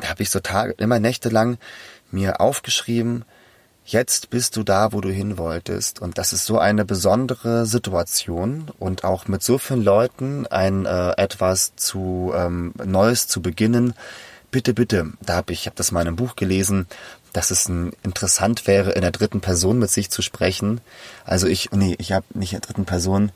[0.00, 1.58] Da habe ich so Tage, immer nächtelang
[2.10, 3.24] mir aufgeschrieben,
[3.84, 6.00] jetzt bist du da, wo du hin wolltest.
[6.00, 11.12] Und das ist so eine besondere Situation und auch mit so vielen Leuten ein äh,
[11.16, 13.94] etwas zu ähm, Neues zu beginnen.
[14.50, 16.86] Bitte, bitte, da habe ich, ich habe das mal in einem Buch gelesen,
[17.32, 20.80] dass es ein, interessant wäre, in der dritten Person mit sich zu sprechen.
[21.24, 23.32] Also ich, nee, ich habe nicht in der dritten Person.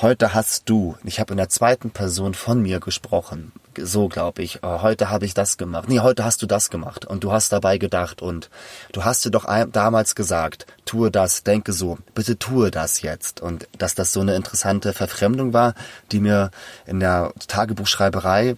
[0.00, 0.96] Heute hast du.
[1.02, 3.52] Ich habe in der zweiten Person von mir gesprochen.
[3.76, 4.60] So glaube ich.
[4.62, 5.88] Oh, heute habe ich das gemacht.
[5.88, 7.04] Nee, heute hast du das gemacht.
[7.04, 8.22] Und du hast dabei gedacht.
[8.22, 8.48] Und
[8.92, 11.98] du hast dir doch damals gesagt, tue das, denke so.
[12.14, 13.40] Bitte tue das jetzt.
[13.40, 15.74] Und dass das so eine interessante Verfremdung war,
[16.12, 16.52] die mir
[16.86, 18.56] in der Tagebuchschreiberei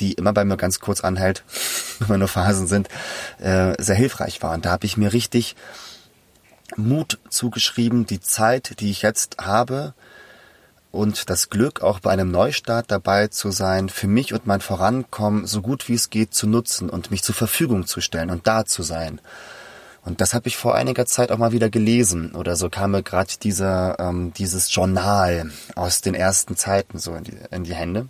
[0.00, 1.44] die immer bei mir ganz kurz anhält,
[2.00, 2.88] immer nur Phasen sind,
[3.38, 4.54] äh, sehr hilfreich war.
[4.54, 5.56] Und da habe ich mir richtig
[6.76, 9.94] Mut zugeschrieben, die Zeit, die ich jetzt habe
[10.90, 15.46] und das Glück, auch bei einem Neustart dabei zu sein, für mich und mein Vorankommen
[15.46, 18.64] so gut wie es geht zu nutzen und mich zur Verfügung zu stellen und da
[18.64, 19.20] zu sein.
[20.04, 23.02] Und das habe ich vor einiger Zeit auch mal wieder gelesen oder so kam mir
[23.02, 28.08] gerade dieser ähm, dieses Journal aus den ersten Zeiten so in die, in die Hände.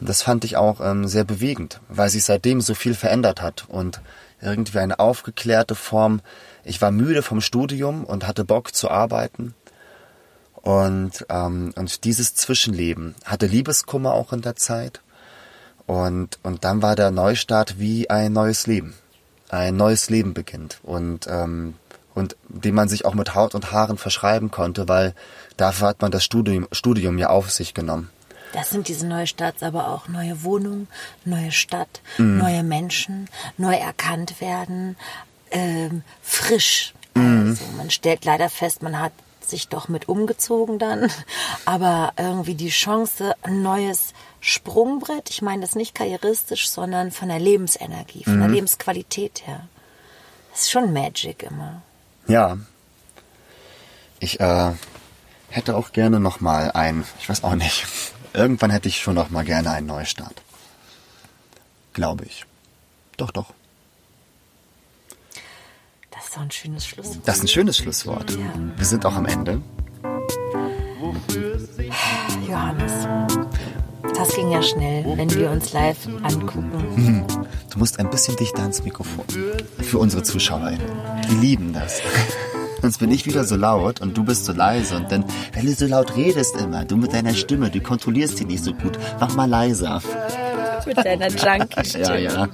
[0.00, 3.66] Und das fand ich auch ähm, sehr bewegend, weil sich seitdem so viel verändert hat.
[3.68, 4.00] Und
[4.40, 6.20] irgendwie eine aufgeklärte Form.
[6.64, 9.54] Ich war müde vom Studium und hatte Bock zu arbeiten.
[10.54, 15.00] Und, ähm, und dieses Zwischenleben hatte Liebeskummer auch in der Zeit.
[15.86, 18.94] Und, und dann war der Neustart wie ein neues Leben.
[19.48, 20.78] Ein neues Leben beginnt.
[20.82, 21.74] Und, ähm,
[22.14, 25.14] und dem man sich auch mit Haut und Haaren verschreiben konnte, weil
[25.56, 28.10] dafür hat man das Studium, Studium ja auf sich genommen.
[28.52, 30.88] Das sind diese Neustarts aber auch neue Wohnungen,
[31.24, 32.38] neue Stadt, mhm.
[32.38, 34.96] neue Menschen, neu erkannt werden,
[35.50, 36.94] ähm, frisch.
[37.14, 37.50] Mhm.
[37.50, 41.10] Also man stellt leider fest, man hat sich doch mit umgezogen dann,
[41.64, 47.40] aber irgendwie die Chance, ein neues Sprungbrett, ich meine das nicht karrieristisch, sondern von der
[47.40, 48.40] Lebensenergie, von mhm.
[48.40, 49.68] der Lebensqualität her.
[50.52, 51.82] Das ist schon Magic immer.
[52.26, 52.58] Ja.
[54.20, 54.72] Ich äh,
[55.50, 57.86] hätte auch gerne noch mal ein, ich weiß auch nicht,
[58.32, 60.42] irgendwann hätte ich schon noch mal gerne einen Neustart.
[61.92, 62.44] Glaube ich.
[63.16, 63.52] Doch, doch.
[66.10, 67.28] Das ist doch ein schönes Schlusswort.
[67.28, 68.30] Das ist ein schönes Schlusswort.
[68.32, 68.52] Ja.
[68.76, 69.62] Wir sind auch am Ende.
[72.46, 72.92] Johannes,
[74.16, 77.24] das ging ja schnell, wenn wir uns live angucken.
[77.70, 79.24] Du musst ein bisschen dichter ans Mikrofon.
[79.80, 80.72] Für unsere Zuschauer.
[81.28, 82.00] Die lieben das.
[82.80, 84.96] Sonst bin ich wieder so laut und du bist so leise.
[84.96, 88.44] Und dann, wenn du so laut redest immer, du mit deiner Stimme, du kontrollierst die
[88.44, 88.98] nicht so gut.
[89.20, 90.00] Mach mal leiser.
[90.86, 92.04] Mit deiner Junkie-Stimme.
[92.08, 92.48] Ja, ja.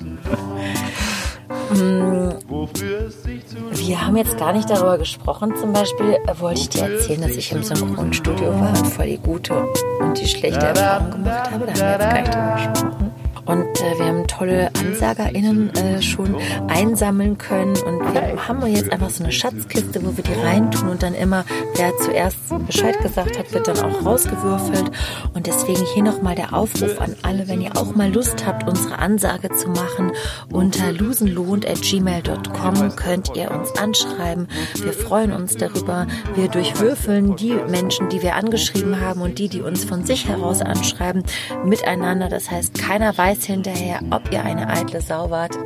[3.72, 5.54] Wir haben jetzt gar nicht darüber gesprochen.
[5.56, 9.66] Zum Beispiel wollte ich dir erzählen, dass ich im Synchronstudio war und voll die gute
[10.00, 11.66] und die schlechte Erfahrung gemacht habe.
[11.66, 13.13] Da haben wir jetzt gar nicht drüber gesprochen.
[13.46, 16.36] Und äh, wir haben tolle AnsagerInnen äh, schon
[16.68, 17.76] einsammeln können.
[17.76, 21.44] Und wir haben jetzt einfach so eine Schatzkiste, wo wir die reintun und dann immer,
[21.76, 24.90] wer zuerst Bescheid gesagt hat, wird dann auch rausgewürfelt.
[25.34, 28.98] Und deswegen hier nochmal der Aufruf an alle, wenn ihr auch mal Lust habt, unsere
[28.98, 30.12] Ansage zu machen,
[30.50, 34.48] unter losenlohnt.gmail.com könnt ihr uns anschreiben.
[34.82, 36.06] Wir freuen uns darüber.
[36.34, 40.60] Wir durchwürfeln die Menschen, die wir angeschrieben haben und die, die uns von sich heraus
[40.60, 41.24] anschreiben,
[41.64, 42.28] miteinander.
[42.28, 45.56] Das heißt, keiner weiß, weiß hinterher, ob ihr eine eitle Sau wart,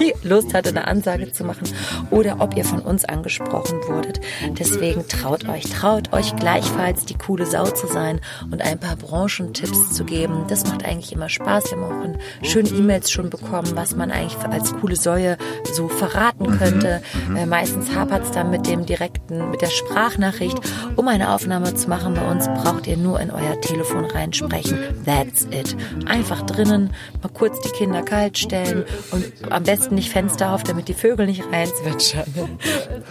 [0.00, 1.68] die Lust hatte, eine Ansage zu machen
[2.10, 4.20] oder ob ihr von uns angesprochen wurdet.
[4.58, 8.20] Deswegen traut euch, traut euch gleichfalls die coole Sau zu sein
[8.50, 10.44] und ein paar Branchentipps zu geben.
[10.48, 11.70] Das macht eigentlich immer Spaß.
[11.70, 15.38] Wir haben auch in schönen E-Mails schon bekommen, was man eigentlich als coole Säue
[15.72, 16.58] so verraten mhm.
[16.58, 17.02] könnte.
[17.28, 17.36] Mhm.
[17.36, 20.58] Äh, meistens hapert es dann mit dem direkten, mit der Sprachnachricht.
[20.96, 24.78] Um eine Aufnahme zu machen bei uns, braucht ihr nur in euer Telefon reinsprechen.
[25.04, 25.76] That's it.
[26.06, 26.90] Einfach drinnen,
[27.22, 31.26] mal kurz die Kinder kalt stellen und am besten nicht Fenster auf, damit die Vögel
[31.26, 32.58] nicht reinzwitschern.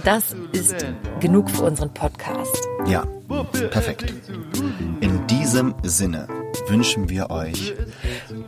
[0.03, 0.85] Das ist
[1.19, 2.67] genug für unseren Podcast.
[2.85, 3.05] Ja,
[3.71, 4.13] perfekt.
[5.01, 6.27] In diesem Sinne
[6.67, 7.73] wünschen wir euch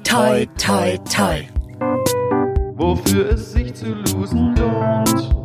[0.03, 1.43] Toi, toi, toi.
[2.75, 5.35] Wofür es sich zu losen lohnt.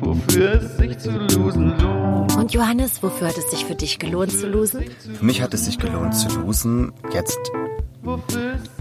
[0.00, 2.36] Wofür es sich zu losen lohnt.
[2.36, 4.84] Und Johannes, wofür hat es sich für dich gelohnt zu losen?
[5.18, 7.38] Für mich hat es sich gelohnt zu losen, jetzt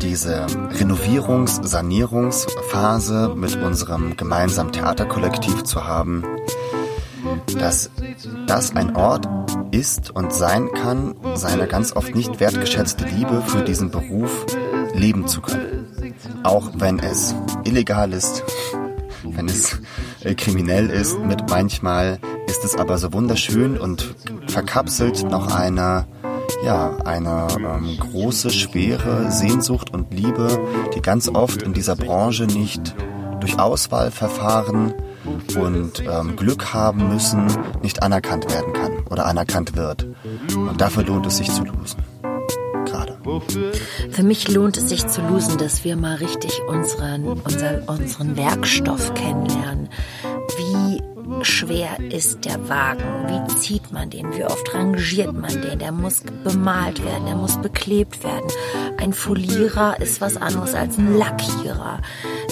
[0.02, 6.24] diese Renovierungs-, Sanierungsphase mit unserem gemeinsamen Theaterkollektiv zu haben,
[7.60, 7.90] dass
[8.48, 9.28] das ein Ort
[9.72, 14.46] ist und sein kann, seine ganz oft nicht wertgeschätzte Liebe für diesen Beruf
[14.94, 16.14] leben zu können.
[16.44, 18.44] Auch wenn es illegal ist,
[19.24, 19.80] wenn es
[20.22, 24.16] äh, kriminell ist, mit manchmal ist es aber so wunderschön und
[24.48, 26.08] verkapselt noch eine
[26.64, 30.60] ja, eine ähm, große, schwere Sehnsucht und Liebe,
[30.96, 32.96] die ganz oft in dieser Branche nicht
[33.40, 34.94] durch Auswahlverfahren
[35.60, 37.48] und ähm, Glück haben müssen,
[37.82, 40.08] nicht anerkannt werden kann oder anerkannt wird.
[40.56, 42.02] Und dafür lohnt es sich zu losen.
[42.86, 43.18] Gerade.
[44.12, 49.14] Für mich lohnt es sich zu losen, dass wir mal richtig unseren, unseren, unseren Werkstoff
[49.14, 49.90] kennenlernen.
[50.58, 50.97] Wie
[51.44, 53.04] schwer ist der Wagen?
[53.28, 54.36] Wie zieht man den?
[54.36, 55.80] Wie oft rangiert man den?
[55.80, 58.50] Der muss bemalt werden, der muss beklebt werden.
[58.98, 62.02] Ein Folierer ist was anderes als ein Lackierer.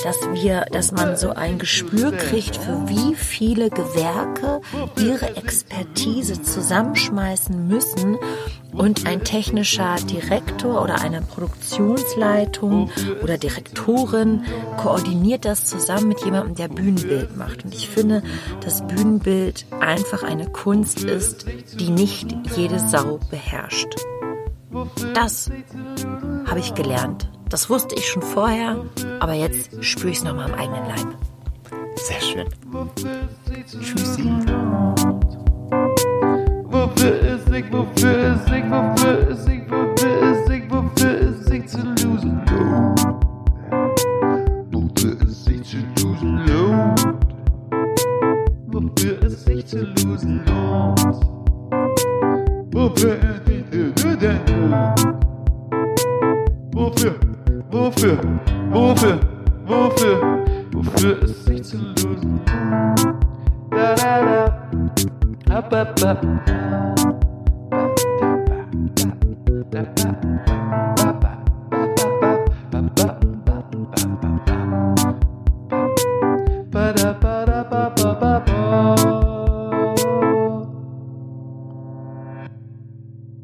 [0.03, 4.61] Dass wir, dass man so ein Gespür kriegt, für wie viele Gewerke
[4.97, 8.17] ihre Expertise zusammenschmeißen müssen,
[8.75, 12.89] und ein technischer Direktor oder eine Produktionsleitung
[13.23, 14.43] oder Direktorin
[14.77, 17.63] koordiniert das zusammen mit jemandem, der Bühnenbild macht.
[17.63, 18.21] Und ich finde,
[18.61, 21.45] dass Bühnenbild einfach eine Kunst ist,
[21.79, 23.95] die nicht jede Sau beherrscht.
[25.13, 25.49] Das
[26.45, 27.29] habe ich gelernt.
[27.49, 28.83] Das wusste ich schon vorher,
[29.19, 31.07] aber jetzt spüre ich es nochmal am eigenen Leib.
[31.95, 32.47] Sehr schön.
[33.65, 35.14] Tschüssi
[37.05, 41.69] wofür ist singt, wofür ist singt, wofür ist singt, wofür ist singt, wofür ist singt
[41.69, 43.01] zu losen Load.
[44.71, 47.01] Wofür ist singt zu losen Load.
[48.67, 51.01] Wofür ist singt zu losen Load.
[52.71, 55.15] Wofür ist singt zu losen Load.
[56.73, 57.15] Wofür,
[57.71, 58.17] wofür,
[58.71, 59.19] wofür,
[59.67, 63.15] wofür, wofür es singt zu losen Load.
[63.71, 65.24] Da da da.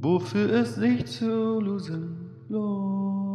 [0.01, 3.30] Wofür es sich zu losen lohnt.